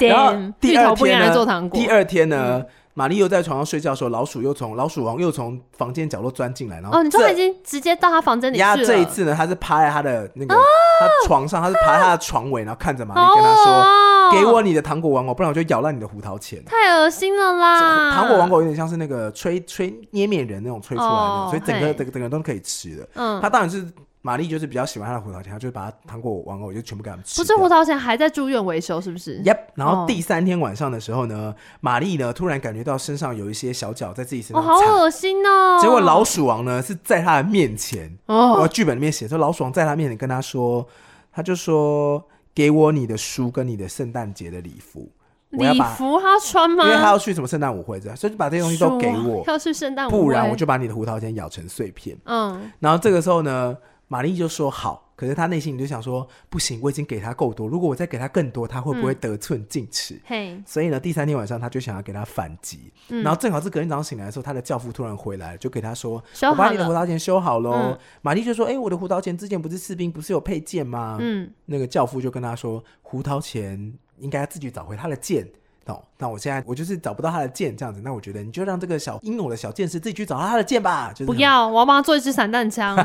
[0.00, 1.70] 然后第二天呢？
[1.72, 2.62] 第二天呢？
[2.94, 8.76] 玛丽又在床上睡觉的时候，老鼠又从老鼠王又从房间角落钻进来，然后哦，你说他已经直接到他房间里去了。
[8.76, 10.58] 这一次呢，他是趴在他的那个、哦、
[11.00, 18.12] 他床上，他是趴在他的床尾，然后看着玛丽跟他说：“哦、给我你的糖果王果，不然我就咬烂你的胡桃钳。”太恶心了啦！
[18.14, 23.08] 糖果王果有点像是那个吹吹捏面人那种吹出来的，哦、所以整个整个整个都可以吃的。
[23.14, 23.84] 嗯，他当然是。
[24.26, 27.42] 玛丽就是比较喜欢她的胡桃钳，他就是把他糖果玩偶就全部给他们吃。
[27.42, 29.58] 不是胡桃钳还在住院维修，是不是？Yep。
[29.74, 35.78] 然后第三天晚上的时候呢，玛丽、哦、呢突然感觉到身上有一些小脚在自己身上，哦，好恶心哦！
[35.78, 40.88] 结果老鼠王呢是在他的面前，哦，剧本里面写说老鼠王在他面前跟他说，
[41.30, 45.06] 他就说：“给我你的书跟你的圣诞节的礼服，
[45.50, 46.84] 礼服他穿吗？
[46.84, 53.76] 因为他要去什么圣诞舞会这样，所以就把这些东西都给我，要去圣诞舞会，不然我就把你的胡桃钳咬成碎片。”嗯，然后这个时候呢。
[54.08, 60.20] 玛丽就说好，可是他内心里就想说不行，我已经给他够多，如果我再给他更多，他会不会得寸进尺？
[60.24, 67.72] 嘿、嗯，所以呢，第三天晚上他就想要给他反击，嗯、然后正好是隔天早上醒来的时候，他的教父突然回来，就给他说：“我把你的胡桃钳修好喽。
[67.72, 75.48] 嗯”玛丽就说：“哎、欸，我的胡桃钳之前不是士兵，不是有配剑吗？”嗯，那个教父就跟他说：“胡桃钳应该自己找回他的剑。”
[75.86, 81.10] 哦，那我现在我就是找不到他的剑这样子，那我觉得你就让这个小英勇的小剑士自己去找到他的剑吧。
[81.12, 82.96] 就是、不要，我要帮他做一支散弹枪，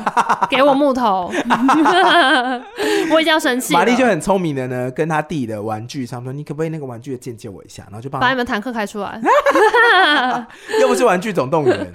[0.49, 1.31] 给我木头。
[3.11, 3.73] 我已经要生气。
[3.73, 9.19] 玛丽就很聪明的呢，跟他弟的玩具上说：“你可不可以那个玩具的剑借我一下？”然后就帮把你们坦克开出来。
[10.81, 11.91] 又不是玩具总动员。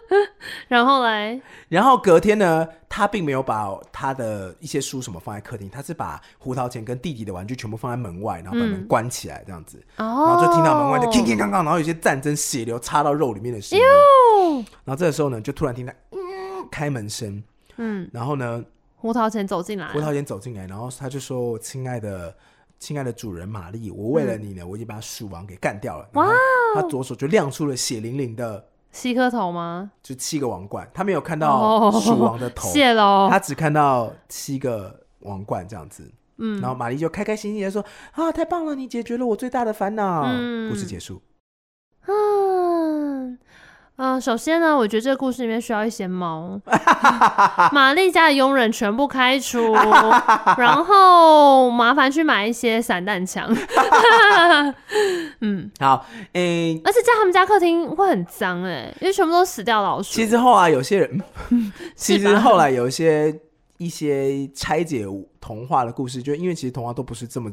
[0.68, 9.82] 然后来，然后隔天呢，他并没有把他的一些书什么放在客厅，他是把胡桃钳跟弟弟的玩具全部放在门外，然后把门关起来这样子。
[9.96, 13.84] 嗯、然后就听到门外的铿铿锵锵，然后有些战争血流插到肉里面的声音。
[14.84, 17.42] 然后这个时候呢，就突然听到嗯开门声，
[17.76, 18.64] 嗯，然后呢，
[18.96, 22.34] 胡桃钳走进来，胡桃钳走进来，然后他就说：“亲爱的，
[22.78, 26.26] 亲爱的主人玛丽，我为了你呢，嗯、我已经把鼠王给干掉了。”哇！
[26.74, 28.66] 他左手就亮出了血淋淋的。
[28.92, 29.90] 七颗头吗？
[30.02, 33.28] 就七个王冠，他没有看到鼠王的头，谢喽。
[33.28, 36.08] 他只看到七个王冠这样子，
[36.38, 41.22] 嗯，然后玛丽就开开心心的说：“啊，太棒了，你解决了我最大的烦恼。”嗯，故事结束。
[42.06, 43.38] 嗯。
[44.20, 46.60] 首先呢，我觉得这个故事里面需要一些猫。
[47.72, 49.72] 玛丽家的佣人全部开除，
[50.58, 53.48] 然后麻烦去买一些散弹枪。
[55.40, 60.12] 嗯，好，诶、欸，而且在他们家客厅会很脏诶，因为全部都死掉老鼠。
[60.12, 61.22] 其实后来有些人，
[61.94, 63.32] 其实后来有一些
[63.84, 65.04] 一些拆解
[65.40, 67.52] 童话的故事，就因为其实童话都不是这么，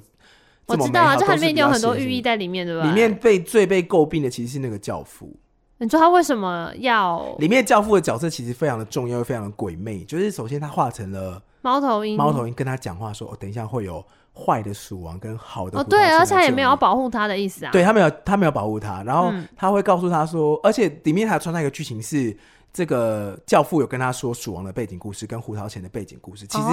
[0.68, 2.88] 我知道啊，这里面一定有很多寓意在里面，对吧？
[2.88, 5.36] 里面被最被诟病的其实是那个教父。
[5.80, 7.36] 你说他为什么要？
[7.40, 10.04] 里面教父的角色其实非常的重要，又非常的鬼魅。
[10.04, 17.72] 就是首先他化成了猫头鹰，猫头鹰跟他讲话说：“哦，等一下会有坏的鼠王跟好的。”哦，对，而且他也没有要保护他的意思啊。
[17.72, 19.02] 对他没有，他没有保护他。
[19.02, 22.38] 然后他会告诉他说，嗯、而且里面还穿插一个剧情是，
[22.74, 26.46] 这个教父有跟他说鼠王的背景故事跟胡桃钳的背景故事。
[26.48, 26.68] 其实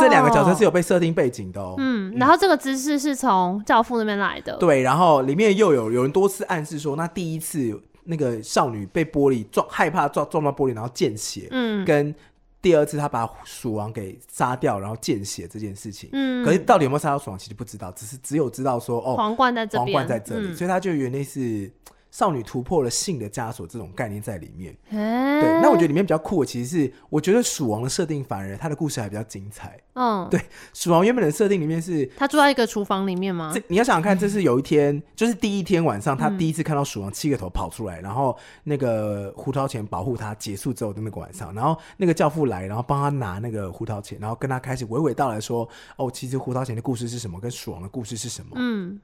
[0.00, 1.74] 这两个角色是有被设定背景的哦。
[1.78, 4.56] 嗯，然后这个知识是从教父那边来的。
[4.56, 7.80] 对，然后里面又有有人多次暗示说，那第一次。
[8.04, 11.46] 那个少女被玻璃撞，害怕撞撞到玻璃，然后见血。
[11.52, 12.12] 嗯，跟
[12.60, 16.10] 第二次他把鼠王给杀掉，然后见血这件事情。
[16.12, 21.70] 嗯，可是到底有没有杀到鼠王，其实不知道，只是只有知道说哦，皇冠在这边，皇冠在这里，嗯、所以他就原来是。
[22.12, 24.72] 少女突破了性的枷锁，这种概念在里面。
[24.90, 29.80] 欸、对，那我觉得里面比较酷的，其实是我觉得鼠王的设定反而他的故事还比较精彩。
[29.94, 30.40] 嗯，对，
[30.74, 33.50] 蜀王原本的设定里面是，他住在一个厨房里面吗？
[33.54, 48.52] 这你要想想看，这是有一天，嗯、就是第一天晚上，他第一次看到鼠王七个头跑出来，嗯、然后那个胡桃钳保护他结束之后的那个晚上，然后那个教父来，然后帮他拿那个胡桃钳，然后跟他开始娓娓道来说，哦，其实胡桃钳的故事是什么，跟鼠王的故事是什么？
[48.56, 49.00] 嗯。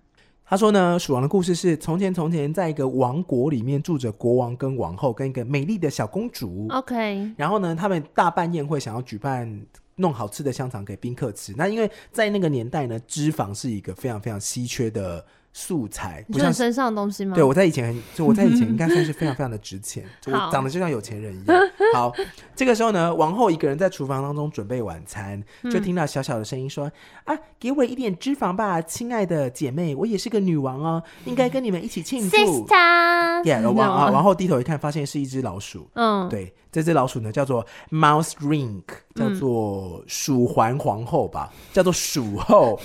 [0.49, 6.67] 他说呢，鼠王的故事是：从前从前，在一个王国里面住着国王跟王后跟一个美丽的小公主。
[6.71, 9.61] OK，然后呢，他们大办宴会，想要举办
[9.97, 11.53] 弄好吃的香肠给宾客吃。
[11.55, 15.23] 那因为在那个年代呢，脂肪是一个非常非常稀缺的。
[15.53, 17.35] 素材，不像身上的东西吗？
[17.35, 21.59] 对，我在以前，就我在以前应该算是 非常非常的值钱，就我长得就像有钱人一样。
[21.95, 22.13] 好，
[22.55, 26.91] 这个时候呢，王后一个人在厨房当中准备晚餐，就听到小小的声音说
[27.27, 32.37] ：“嗯、啊，给我一点脂肪吧，亲爱的姐妹，我也是个女王哦，应该跟你们一起庆祝。”
[32.69, 35.89] Sister，王啊，王后低头一看，发现是一只老鼠。
[35.95, 38.83] 嗯，对，这只老鼠呢叫做 Mouse Ring，
[39.15, 42.79] 叫做鼠环皇后吧，叫做鼠后。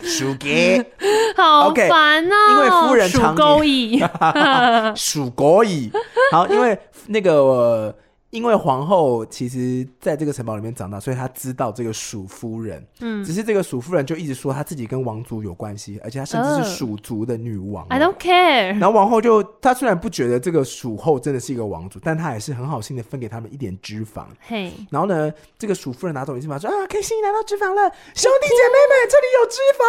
[0.00, 0.84] 鼠给，
[1.36, 2.34] 好烦啊！
[2.50, 4.00] 因为夫人常鼠勾引，
[4.96, 5.90] 鼠狗蚁。
[6.32, 7.32] 好，因为那个。
[7.34, 7.94] 呃
[8.36, 12.86] 因为皇后其实在这个城堡里面长大，所以她知道这个鼠夫人。
[13.00, 17.86] 嗯，只是这个鼠夫人就一直说她自己跟王族有关系，而且她甚至是鼠族的女王。
[17.88, 18.78] I don't care。
[18.78, 24.26] 然后王后就她虽然不觉得这个鼠后真的是一个王族，但她也是很好心的分给他们一点脂肪。
[24.40, 27.82] 嘿，然后呢，这个鼠夫人拿走一脂肪说啊，开心拿到脂肪了，
[28.14, 29.82] 兄弟姐妹们，这里有脂肪。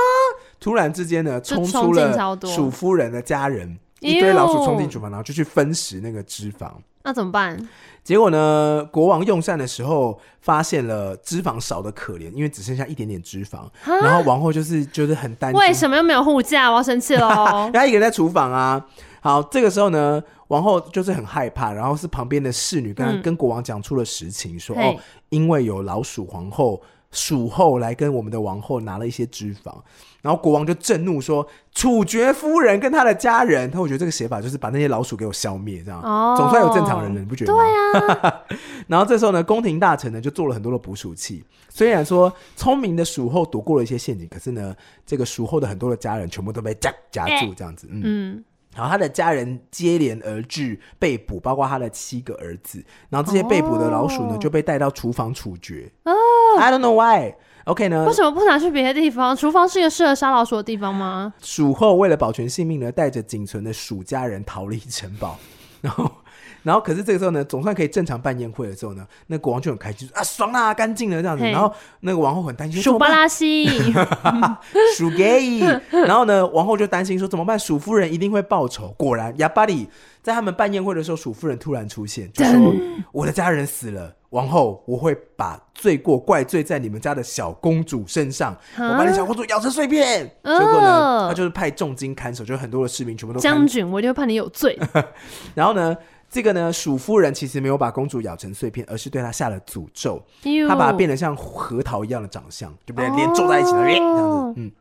[0.59, 6.71] 突然之间呢，冲出了鼠夫人的家人，一堆老鼠冲进厨房，然后就去分食那个脂肪。
[7.03, 7.57] 那怎么办？
[8.03, 8.85] 结果呢？
[8.91, 13.59] 国王用膳的时候发现了脂肪少的可怜，因为只剩下一点点脂肪。
[13.85, 16.69] 然后王后就是就是很担心，为什么又没有护驾？
[16.69, 17.27] 我要生气了。
[17.27, 18.85] 然 后他一个人在厨房啊。
[19.21, 24.95] 好，这个时候呢，王后就是很害怕，然后是旁边的侍女跟、嗯、跟国王讲出了实情，说哦，
[25.29, 26.81] 因为有老鼠皇后。
[27.11, 29.73] 蜀后来跟我们的王后拿了一些脂肪，
[30.21, 37.59] 然后国王就震怒说：“处决夫人跟他的家人。”他会觉得这个写法就是把那些老鼠给我消灭，这样、哦、总算有正常人了，你不觉得吗？
[37.61, 38.43] 对啊。
[38.87, 41.43] 然后这时候呢，宫廷大臣呢就做了很多的捕鼠器。
[41.69, 47.87] 虽然说聪明的蜀后躲过了一些陷阱，可是呢，这个蜀后的很多的家人全部都被夹夹住，这样子。
[47.89, 48.01] 嗯。
[48.03, 48.43] 嗯
[48.75, 52.85] 然后他的家人接连而至被捕，包括他的七个儿子。
[53.09, 54.39] 然后这些被捕的老鼠呢，oh.
[54.39, 55.91] 就被带到厨房处决。
[56.03, 56.13] 哦、
[56.57, 57.35] oh.，I don't know why。
[57.65, 58.05] OK 呢？
[58.05, 59.35] 为什么不拿去别的地方？
[59.35, 61.33] 厨房是一个适合杀老鼠的地方吗？
[61.43, 65.37] 鼠后为了保全性命呢，带着仅存的鼠家人逃离城堡，
[65.81, 66.09] 然后。
[66.67, 71.45] 然后，可是这个时候呢，总算可以正常办宴会的时候呢，那国王就很开心，说啊，爽啦，干净了这样子。
[71.45, 73.65] 然后那个王后很担心，鼠巴拉西，
[74.97, 75.61] 鼠 gay。
[76.05, 77.57] 然后呢，王后就担心说怎么办？
[77.57, 78.93] 鼠夫人一定会报仇。
[78.97, 79.87] 果然，亚巴里
[80.21, 82.73] 在他们办宴会的时候，鼠夫人突然出现，就说
[83.13, 90.29] 我的家人死了，王后，我会把罪过怪罪在你们家的小公主身上，我把你小公主咬成碎片。
[90.43, 94.77] 结果呢，他就是派重金看守，就很多的士兵全部都将军，我一定会判你有罪。
[95.55, 95.95] 然后呢？
[96.29, 100.21] 这个呢，鼠夫人其实没有把公主咬成碎片，而是对她下了诅咒。
[100.67, 104.53] 她把她变得像核桃一样的长相，就被脸皱在一起了，这样子。
[104.57, 104.71] 嗯，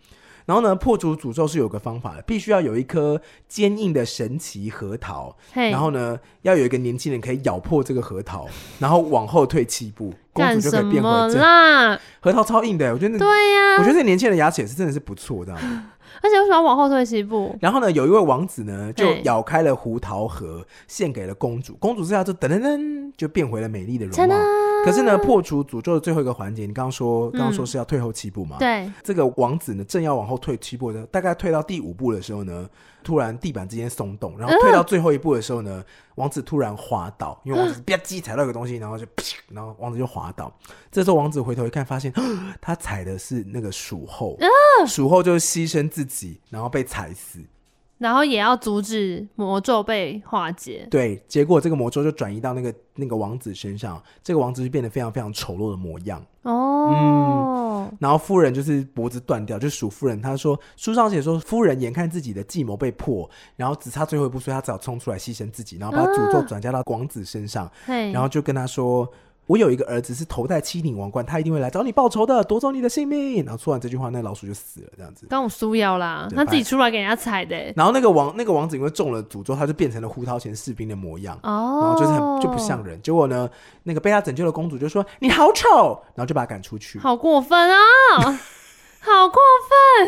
[0.44, 8.47] 然后呢，破除诅咒是有个方法的，必须要有一颗坚硬的神奇核桃，然后呢，要有一个年轻人可以咬破这个核桃，
[8.80, 11.40] 然后往后退七步， 公主就可以变回正。
[12.20, 13.18] 核桃超硬的，我觉得。
[13.18, 15.57] 对呀，我觉得这年轻人的牙齿也是真的是不错的。
[16.22, 17.57] 而且为什么要往后退七步？
[17.61, 21.74] 然后呢，有一位王子呢，就咬开了胡桃核，献给了公主。
[21.80, 24.34] 公主这下就噔噔噔，就变回了美丽的容貌。
[24.84, 28.57] 可是呢，破除诅咒的最后一个环节，你刚刚说，刚刚说是要退后七步嘛？
[28.59, 28.90] 对。
[29.02, 32.68] 这个王子呢，正要往后退七步的，大概退到第五步的时候呢，
[33.07, 35.84] 突然地板之间松动，然后退到最后一步的时候呢，
[36.16, 39.07] 王子突然滑倒，因为王子吧唧踩到一个东西，然后就，
[39.48, 40.52] 然后王子就滑倒。
[40.90, 42.12] 这时候王子回头一看，发现
[42.61, 44.36] 他踩的是那个鼠后，
[44.88, 47.38] 鼠后就牺牲自己，然后被踩死。
[47.99, 50.86] 然后也要阻止魔咒被化解。
[50.90, 56.24] 对，结果这个魔咒就转移到那个那个王子身上，这个王子就变得非常非常丑陋的模样。
[56.42, 67.66] 哦，嗯，然后夫人就是脖子断掉，就数夫人，她说书上写说，夫人眼看自己的计谋被破，然后只差最后一步，所以她只好冲出来牺牲自己，然后把诅咒转嫁到王子身上。
[67.86, 69.11] 啊、然后就跟他说。
[69.47, 73.44] 我有一个儿子是头戴七顶王冠，他一定会来找你报仇的，夺走你的性命。
[73.44, 75.26] 然后说完这句话，那老鼠就死了，这样子。
[75.30, 77.57] 刚我输药啦，他自己出来给人家踩的。
[77.76, 83.01] 然后那个王那个王子因为中了诅咒，他就变成了胡桃钳士兵的模样，哦，然后就是很就不像人。
[83.01, 83.49] 结果呢，
[83.84, 86.99] 那个被他拯救的公主就说你好丑，然后就把他赶出去。
[86.99, 87.76] 好过分啊！
[88.99, 89.40] 好过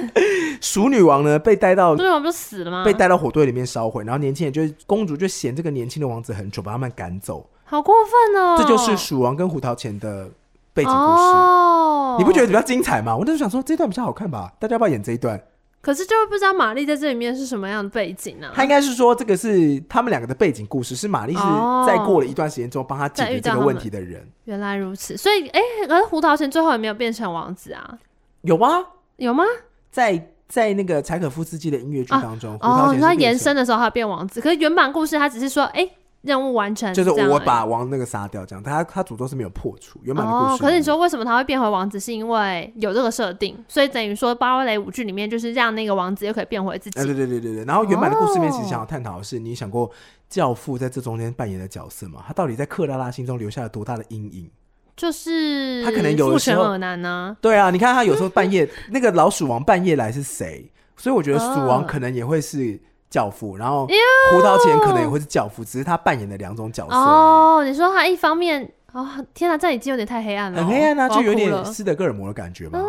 [0.03, 0.13] 分！
[0.61, 2.85] 鼠女王呢被带到鼠女王不就死了吗？
[2.85, 7.49] 被带到火堆里面烧毁，然后年轻人就公主就嫌这个年轻的王子很丑，把他们赶走。
[7.69, 8.57] 好过分哦！
[8.57, 10.31] 这就是鼠王跟胡桃钳的
[10.73, 13.15] 背景故事，哦、你不觉得比较精彩吗？
[13.15, 15.39] 我那时候想说这段比较好看吧，大家要不要演这一段？
[15.83, 18.53] 可是就不知道玛丽在这里面是什么样的背景呢、啊？
[18.55, 21.43] 他应该是说这个是他们两个的背景故事，是玛丽是
[21.87, 24.27] 在过了一段时间之后帮他解决这个问题的人。
[24.45, 27.99] 原来如此，所以哎，可是胡桃钳最后也没有变成王子啊？
[28.41, 28.83] 有吗？
[29.17, 29.45] 有吗？
[29.91, 35.87] 在在那个柴可夫斯基的音乐剧当中，啊、哦，他延伸的时候他变王子，可是原版故事他只是说哎。
[36.23, 40.55] 任务完成，就是我把王那个杀掉，这样他他诅咒是没有破除原本的故事。
[40.55, 41.99] 哦，可是你说为什么他会变回王子？
[42.01, 46.99] 是因为有这个设定，所以等于说芭蕾舞剧里面就是让那个王子又可以变回自己。
[46.99, 47.65] 对对对对对。
[47.65, 49.91] 然后原版的故事里面其实想要探讨的是，你想过
[50.29, 52.25] 教父在这中间扮演的角色吗？
[52.27, 54.51] 他到底在克拉拉心中留下了多大的阴影？
[54.97, 57.37] 就是他可能有的时候父权儿男呢？
[57.41, 60.69] 对啊，你看他有时候半夜 那个老鼠王半夜来是谁？
[60.97, 62.81] 所以我觉得鼠王可能也会是。
[63.11, 63.87] 教父，然后
[64.31, 66.95] 胡桃钳可能也会是教父，只是他扮演的两种角色。
[66.95, 72.81] 哦，你说他一方面，哦，天哪，这已经有点太黑暗了，很黑暗啊，就有点斯德哥尔摩的感觉嘛。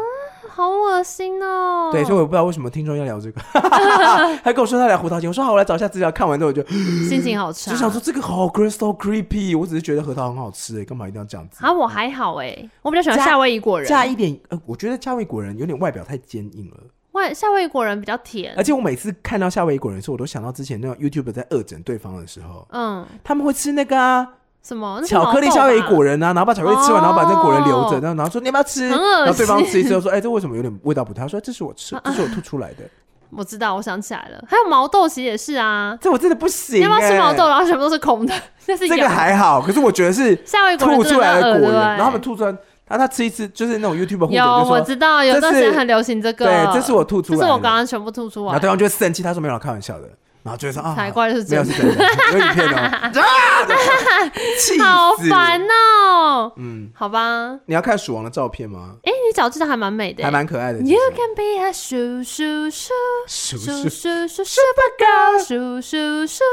[0.51, 1.89] 好恶心哦。
[1.89, 3.39] 对，所以我不知道为什么听众要聊这个，
[4.43, 6.11] 他跟我说他聊胡桃钳，我说好，我来找一下资料。
[6.11, 6.61] 看完之后我就
[7.07, 9.57] 心情好差，就想说这个好 crystal creepy。
[9.57, 11.65] 我只是觉得核桃很好吃，哎，干嘛一定要这样子？
[11.65, 16.78] 啊，我还好哎，我比较喜欢夏威夷果仁，加一点，呃，我觉得夏威夷果仁有点外表太坚硬了。
[17.14, 24.28] 外夏威夷果仁比较甜，而且我每次看到夏威夷果仁的时候，我都想到之前那种 YouTuber 在恶整对方的时候，嗯，他们会吃那个啊，
[24.62, 28.88] 什么巧克力夏威夷果仁啊，然后把巧克力吃完，然后把那果仁留着，然后然后说你要不要吃？
[28.88, 28.97] 然
[29.28, 31.24] 后对方吃一吃，说哎，这为什么有点味道不太？
[31.24, 32.84] 他说这是我吃， 这是我吐出来的。
[33.32, 37.47] 我知道，我想起来了，还有毛豆其实也是啊，这我真的不行，你要不要吃毛豆？
[37.47, 38.34] 然后全部都是空的，
[38.66, 42.55] 这是这个还好，可是我觉得是夏威夷吐出来的果仁，然后他们吐出来。
[42.90, 46.46] 啊，他吃一次就是那种 YouTube 有，我知道有段时间很流行这个。
[46.46, 48.48] 对，这是我吐出来的，这是我刚刚全部吐出来。
[48.48, 50.10] 然后对方就会生气，他说没有开玩笑的，
[50.44, 52.80] 然后就会说啊，才怪是真的，没有是真的，有影片哦。
[54.60, 56.52] 气好烦哦。
[56.58, 57.60] 嗯，好吧。
[57.66, 58.96] 你要看鼠王的照片吗？
[59.04, 60.80] 哎，你早知道还蛮美的，还蛮可爱的。
[60.80, 62.94] You can be a 鼠鼠鼠
[63.28, 66.44] 鼠鼠鼠鼠 super girl 鼠鼠鼠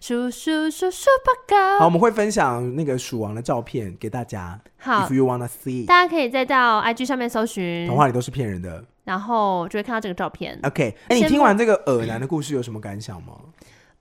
[0.00, 1.78] 鼠鼠鼠 super girl。
[1.78, 4.60] 好，我们会分享那个鼠王的照片给大家。
[4.78, 10.58] 好 If you wanna see，大家可以再到 IG 上面搜寻，童话里都是骗人的，然后就会看到这个照片。
[10.62, 13.34] OK，哎，你听完这个耳男的故事有什么感想吗？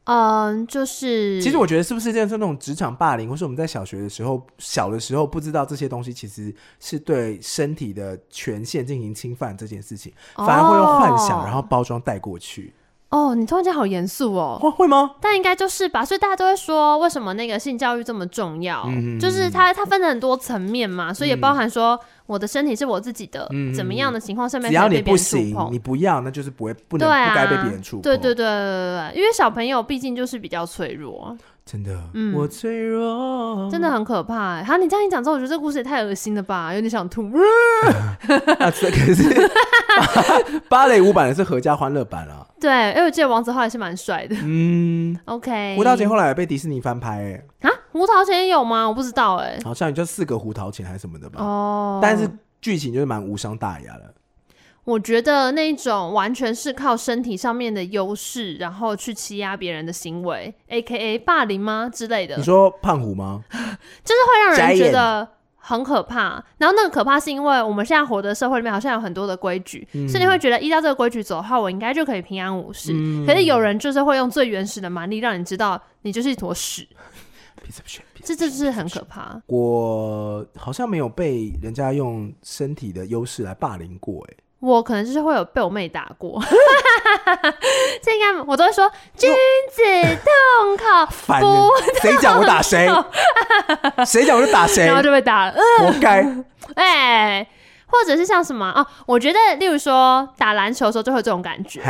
[0.05, 12.73] 嗯，就是，其实我觉得是不是这样说那种职场霸凌，或是我们在小学的时候，小的时候不知道这些东西，其实是对身体的权限进行侵犯这件事情，反而会用幻想然后包装带过去。
[13.11, 15.11] 哦，你突然间好严肃哦，会会吗？
[15.19, 18.83] 但应该就是吧，所以大家都会说，为什么那个性教育这么重要？
[18.87, 28.01] 嗯、就是它它分了很多层面嘛，所以也包含说我的身体是我自己的，嗯、怎么样的情况下面，只要你不行，你不要，那就是不会不能、啊、不该被别人触碰。
[28.01, 31.37] 对对对对对，因为小朋友毕竟就是比较脆弱。
[31.71, 34.61] 真的，嗯，我脆弱，真的很可怕。
[34.61, 37.31] 好，你这样一讲之后，我觉得这个故事也太恶心了吧，有点想吐。
[38.59, 39.49] 啊，这可是
[40.67, 42.45] 芭蕾舞版的是合家欢乐版啊。
[42.59, 44.35] 对，因为我记得王子后来是蛮帅的。
[44.43, 45.75] 嗯，OK。
[45.77, 48.85] 胡桃钳后来也被迪士尼翻拍，哎，啊，胡桃钳有吗？
[48.85, 51.41] 我不知道，哎，好像就四个胡桃钳还是什么的吧。
[51.41, 54.13] 哦，但是剧情就是蛮无伤大雅的。
[54.83, 62.35] 我觉得那种完全是靠身体上面的优势，然后去欺压别人的行为，AKA 霸凌吗之类的？
[62.35, 63.43] 你说胖虎吗？
[63.51, 65.27] 就是会让人觉得
[65.57, 66.43] 很可怕。
[66.57, 72.91] 然后那个可怕是因为我们现在活的社会里面好像有很多的规矩，嗯、所以你会觉得依照这个规矩走的话，我应该就可以平安无事。
[72.91, 76.87] 嗯、可是有人就是会用最原始的蛮力，让你知道你就是一坨屎。
[78.23, 79.39] 这这是很可怕。
[79.45, 84.35] 我好像没有被人家用身体的优势来霸凌过，哎。
[84.61, 86.39] 我可能就是会有被我妹打过，
[88.01, 89.29] 这应该我都会说君
[89.71, 89.81] 子
[90.23, 91.05] 动口
[91.41, 91.69] 不，
[92.01, 92.87] 谁讲我打谁，
[94.05, 96.23] 谁讲我就打谁，然后就被打了，活该。
[96.75, 97.45] 哎，
[97.87, 101.81] 或者是像什么哦，我觉得例如说打篮球的时候就会有这种感觉，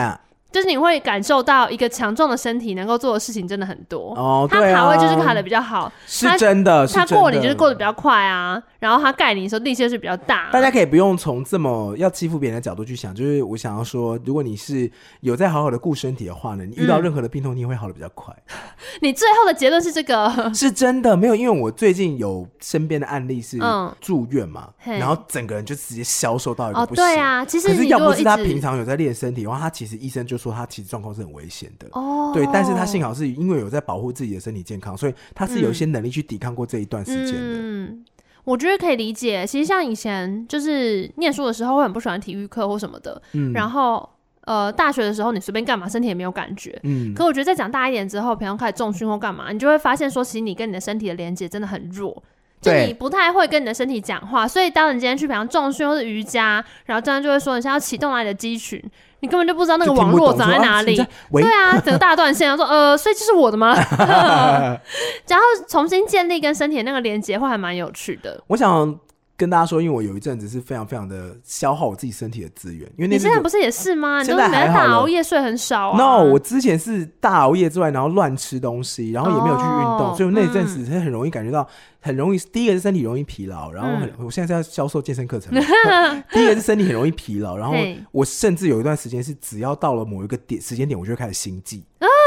[0.52, 4.48] 就是你会感受到一个强壮的身体能够做的事情真的很多哦。
[4.50, 6.86] 他卡位就是卡的比较好，是真的。
[6.88, 10.50] 他过你就是过得比较快啊，然后他盖你的时候力气是比较大。
[10.52, 14.92] 大家可以不用从这么要欺负别人的角度去想，就是我想要说，如果你是
[15.22, 18.36] 有在好好的顾身体的话呢，你遇到任何的病痛，你也会好的比较快。
[19.02, 20.32] 你最后的结论是这个？
[20.54, 21.36] 是真的没有？
[21.36, 23.58] 因为我最近有身边的案例是
[24.02, 27.04] 住院嘛，然后整个人就直接消瘦到一个不行。
[27.04, 37.60] 对啊，其实可是要不是他平常有在练身体，的话他其实医生就说他其实状况是很危险的哦，对，但是他幸好是因为有在保护自己的身体健康，所以他是有一些能力去抵抗过这一段时间的。
[37.60, 38.06] 嗯，
[38.44, 39.46] 我觉得可以理解。
[39.46, 44.10] 其实像以前就是念书的时候会很不喜欢体育课或什么的，嗯，然后
[44.46, 52.24] 呃大学的时候你随便干嘛身体也没有感觉，嗯，可我觉得再长大一点之后，平常开始重训或干嘛，你就会发现说，其实你跟你的身体的连接真的很弱。
[52.62, 58.80] 就你不太会跟你的身体讲话，所以当你今天去比方重训或是瑜伽，然后这样就会说你现在要启动哪里的肌群，
[59.22, 60.98] 你根本就不知道那个网络长在哪里。
[61.00, 63.74] 啊对啊，整个大断线，然后说呃，所以这是我的吗？
[65.28, 68.42] 然后重新建立跟身体的那个连接会还蛮有趣的。
[68.48, 69.00] 我想。
[69.42, 74.22] 跟大家说，因为我有一阵子是非常非常的消耗我自己身体的资源，因为那你现在不是也是吗？
[74.22, 75.98] 你都是每天大熬夜，睡很少啊。
[75.98, 81.68] No，我之前是大熬夜之外，然后乱吃东西，然后也没有去运动，oh, 所以我那阵子是很容易感觉到，
[82.00, 82.38] 很容易。
[82.38, 85.52] 嗯、第一个是身体容易疲劳，然后很，我现在是要销售健身课程。
[86.32, 87.74] 第一个是身体很容易疲劳，然后
[88.12, 91.84] 我甚至有一段时间是，只要到了某一个点时间点，我就会开始心悸。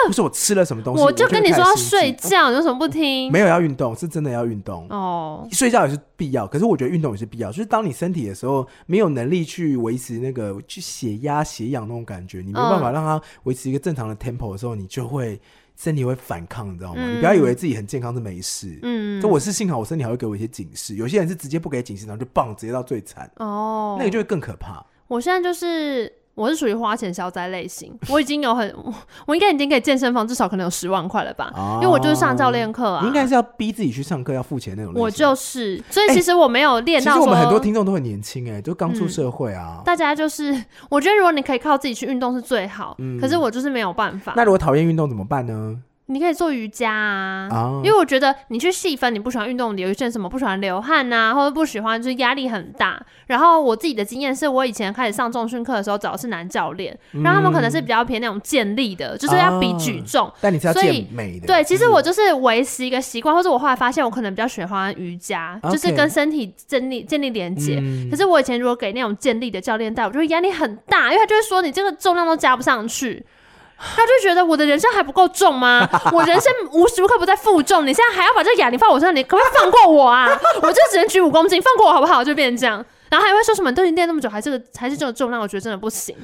[0.07, 3.31] 不是我吃了什么东西，我就跟你说要睡觉，你为什么不听？
[3.33, 5.49] 没有要运动，是真的要运动哦。
[5.53, 7.51] 睡觉也是必要，可是我觉得运动也是必要。
[7.51, 15.41] 就是当你身体的时候没有能力去维持那个去血压、血氧那种感觉，你没有办法让它维持一个正常的 tempo 的时候，你就会
[15.77, 17.07] 身体会反抗，你知道吗？
[17.09, 20.97] 你不要以为自己很健康是没事，嗯，就我是幸好我身体还会给我一些警示。
[20.97, 24.85] 有些人是直接不给警示，然后就棒直接到最惨哦，那个就会更可怕。
[25.09, 26.13] 我现在就是。
[26.35, 28.75] 我是属于花钱消灾类型，我已经有很，
[29.27, 33.03] 我应该已经给健身房至少可能有十万块了吧，哦、因为我就是上教练课啊。
[33.03, 34.93] 你应该是要逼自己去上课要付钱那种。
[34.97, 37.15] 我就是，所以其实我没有练到、欸。
[37.15, 39.85] 其实我们很多听众都很年轻哎、欸，就刚出社会啊、嗯。
[39.85, 44.33] 大家就是，我觉得如果你可以靠自己去运动是最好，嗯、可是我就是没有办法。
[44.37, 45.79] 那如果讨厌运动怎么办呢？
[46.07, 53.01] 你可以做瑜伽啊，啊因为我觉得你去细分，你不喜欢运动，有一些什么不喜欢流汗啊，或者不喜欢就是压力很大。
[53.27, 60.27] 然后我自己的经验是我以前开始上重训课的时候找的是男教练，嗯、然后他们可能是比较偏那种健力的，就是要比举重。
[60.27, 61.47] 啊、但你是要健美的。
[61.47, 67.79] 对，其实我就是维持一个习惯，或者我后来发现我可能比较喜欢瑜伽，嗯、就是跟身体建立建立连接。
[67.81, 73.25] 嗯、可是我以前如果给那种健力的教练带，我就会压力很大，因为他就会说你这个重量都加不上去。
[73.77, 75.89] 他就觉得我的人生还不够重吗？
[76.13, 80.29] 我人生无时无刻不在负重，你现在还要把这个哑铃放我身上，你可不可以放过我啊？
[80.63, 82.23] 我就只能举五公斤，放过我好不好？
[82.23, 83.73] 就变成这样，然后还会说什么？
[83.73, 85.43] 都已经练那么久，还是这个还是这种重量？
[85.43, 86.17] 我觉得真的不行。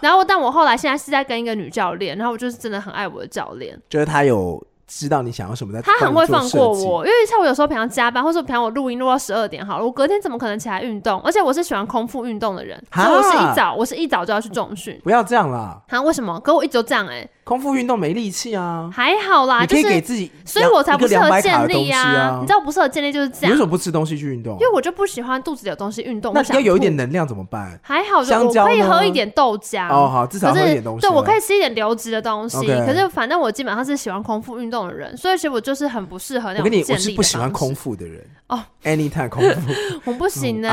[0.00, 4.62] 然后，但我后来现在是在跟一个女教练，然后我就是真的很爱我的教练，觉得他有。
[4.88, 11.20] 知道你想要什么，在他很会放过我，因为像我有时候平常加班，或者平常我录音录到十二点好了，我隔天怎么可能起来运动？
[11.20, 14.98] 而且我是喜欢空腹运动的人，所以我是一早我是一早就要去重训。
[15.04, 15.78] 不要这样啦！
[15.88, 16.40] 啊，为什么？
[16.40, 17.30] 可我一直都这样哎、欸。
[17.48, 22.36] 空腹运动没力气啊，还好啦，你可以给自己，所以我才不适合建立啊。
[22.42, 23.48] 你知道不适合建立就是这样。
[23.48, 24.52] 你为什么不吃东西去运动？
[24.60, 26.34] 因为我就不喜欢肚子里有东西运动。
[26.34, 27.80] 那要有一点能量怎么办？
[27.82, 31.00] 还好，我可以喝一点豆浆哦，好，至少喝一点东西。
[31.00, 32.66] 对，我可以吃一点流质的东西。
[32.84, 36.82] 可是反正我基本上是喜欢空腹运动的人，所以其实我就是很不适合那种建立。
[36.82, 39.72] 我跟你，我是不喜欢空腹的人哦，anytime 空腹，
[40.04, 40.70] 我不行呢。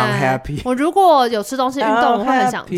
[0.66, 2.74] 我如果有吃东西运动，我会很想吐。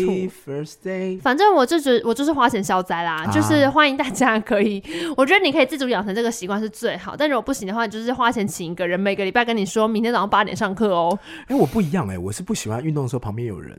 [1.20, 4.82] 反正我就觉我就是花钱消灾啦，就是欢迎大家可以。
[5.16, 11.18] 我觉得你可以自主养成这个习惯是最好，但如果不行的话，你就是花钱请一个人，每个礼拜跟你说明天早上八点上课哦。
[11.42, 13.78] 哎、欸，我不一样哎、欸，我是不喜欢运动的时候旁边有人。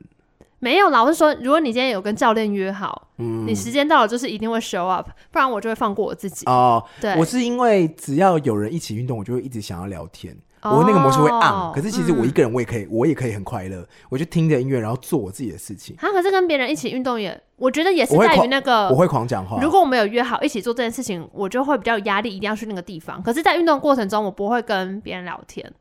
[0.62, 6.84] 没有，老实说，如果你今天有跟教练约好，嗯，你时间到了就是一定会 show up，不然我就会放过我自己哦。
[7.00, 10.36] 对，我是因为只要有人一起运动，我就会一直想要聊天。
[10.62, 13.88] 我那个模式会按，哦、可是其实我一个人我也可以，嗯、我也可以很快乐。
[14.10, 15.96] 我就听着音乐，然后做我自己的事情。
[15.98, 19.58] 他可是跟别人一起运动也，我觉得也是在于那个我会狂讲话。
[19.62, 23.24] 如果我们有约好一起做这件事情，我就会比较有压力，一定要去那个地方。
[23.24, 25.72] 可是，在运动过程中，我不会跟别人聊天。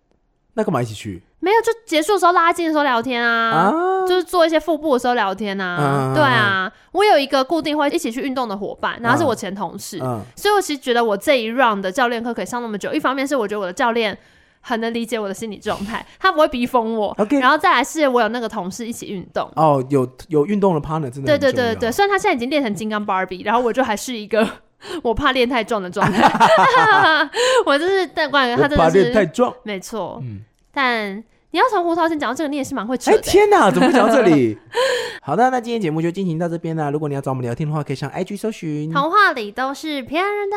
[0.54, 1.22] 那干嘛一起去？
[1.40, 3.72] 没有，就结束的时候拉近的时候聊天啊，啊
[4.06, 5.76] 就是做一些腹部的时候聊天啊。
[5.76, 9.98] 啊对啊，我有一个固定会一起去运动的伙伴，然后是我前同事，
[10.34, 12.92] 所以我其实觉得我这一 round 的教练课可以上那么久。
[12.92, 14.16] 一方面是我觉得我的教练。
[14.60, 17.14] 很能理解我的心理状态， 他不会逼疯我。
[17.16, 17.40] Okay.
[17.40, 19.50] 然后再来是我有那个同事一起运动。
[19.56, 21.38] 哦，有有运动的 partner 真的。
[21.38, 24.46] 对对对对，虽然他现在已经练成金刚芭比，然后我就还是一个
[25.02, 26.30] 我怕练太壮的状态。
[27.66, 30.20] 我就是但关于他真的是练太壮，没错。
[30.22, 30.40] 嗯，
[30.72, 33.18] 但你要从胡桃先讲到这个，你也是蛮会扯的、欸。
[33.18, 34.58] 哎、欸、天哪，怎么会讲到这里？
[35.22, 36.90] 好的，那今天节目就进行到这边啦。
[36.90, 38.92] 如果你要找我们聊天的话，可以上 IG 搜寻。
[38.92, 40.56] 童话里都是骗人的。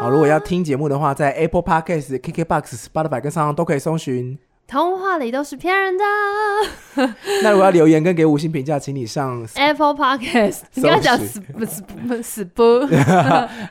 [0.00, 4.36] 好，如果要听节目的话，在 Apple Podcast、KKBox、Spotify 跟上都可以搜寻。
[4.68, 6.04] 童话里都是骗人的。
[7.42, 10.62] 那如果要留言跟给五星评价，请你上 Apple Podcast。
[10.74, 12.62] 你刚讲死不死不死不？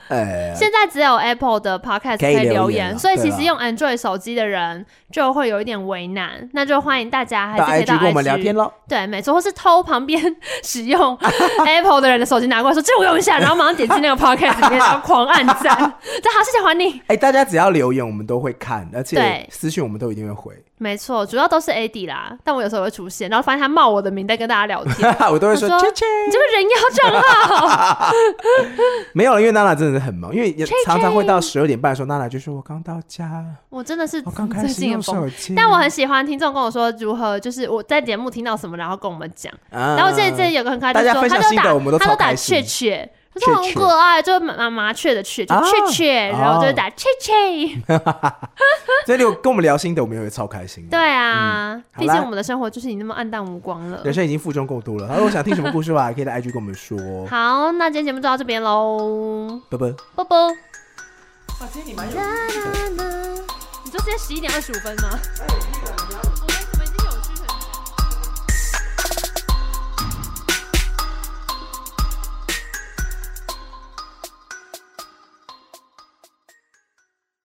[0.08, 6.50] 呃， 现在只有 Apple 的 Podcast 可以留言，所以其实用 Android 手机的人就会有一点为难。
[6.54, 8.72] 那就欢迎大家还是可以到 IG 跟我们聊天喽。
[8.88, 10.34] 对，没错，或是偷旁边
[10.64, 11.18] 使用
[11.66, 15.76] Apple 的人的手机拿过来说，借我用一下，然后马上点进那个 Podcast 里面，然后狂按赞。
[15.76, 17.02] 这好，谢谢还你。
[17.08, 20.54] 哎，大家只要留言，我们都会看，而且私讯我们都一定会回。
[20.78, 28.12] 没错，主要都是 AD 啦，但我有时候会出现，然后发现他冒我的名在跟大家聊天， 我都会说：“切切，你这个人妖账号。
[29.14, 30.54] ”没有了，因为娜娜真的是很忙，因为
[30.86, 39.54] 常常会到十二点半的时候，娜娜就说：“我刚到家。”我真的是我刚开始用手机，但我很喜欢听众跟我说如何，就是我在节目听到什么，然后跟我们讲。
[39.70, 43.10] 然后这这有个很可爱，大家分享心得，我们都他都打雀雀。
[43.40, 47.34] 就很可爱，就麻麻雀的雀，就雀雀，然后就打雀雀。
[49.06, 50.88] 所以你跟我们聊心得，我们也会超开心。
[50.90, 54.02] 对啊，毕竟我们的生活就是你那么暗淡无光了。
[54.04, 55.14] 人生已经负重够多了。
[55.16, 56.98] 如果想听什么故事的话，可以在 IG 跟我们说。
[57.28, 59.60] 好，那今天节目就到这边喽。
[59.70, 60.48] 啵啵啵啵。
[60.48, 60.56] 哇，
[61.72, 62.16] 今天你蛮有。
[63.84, 65.20] 你就直接十一点二十五分吗？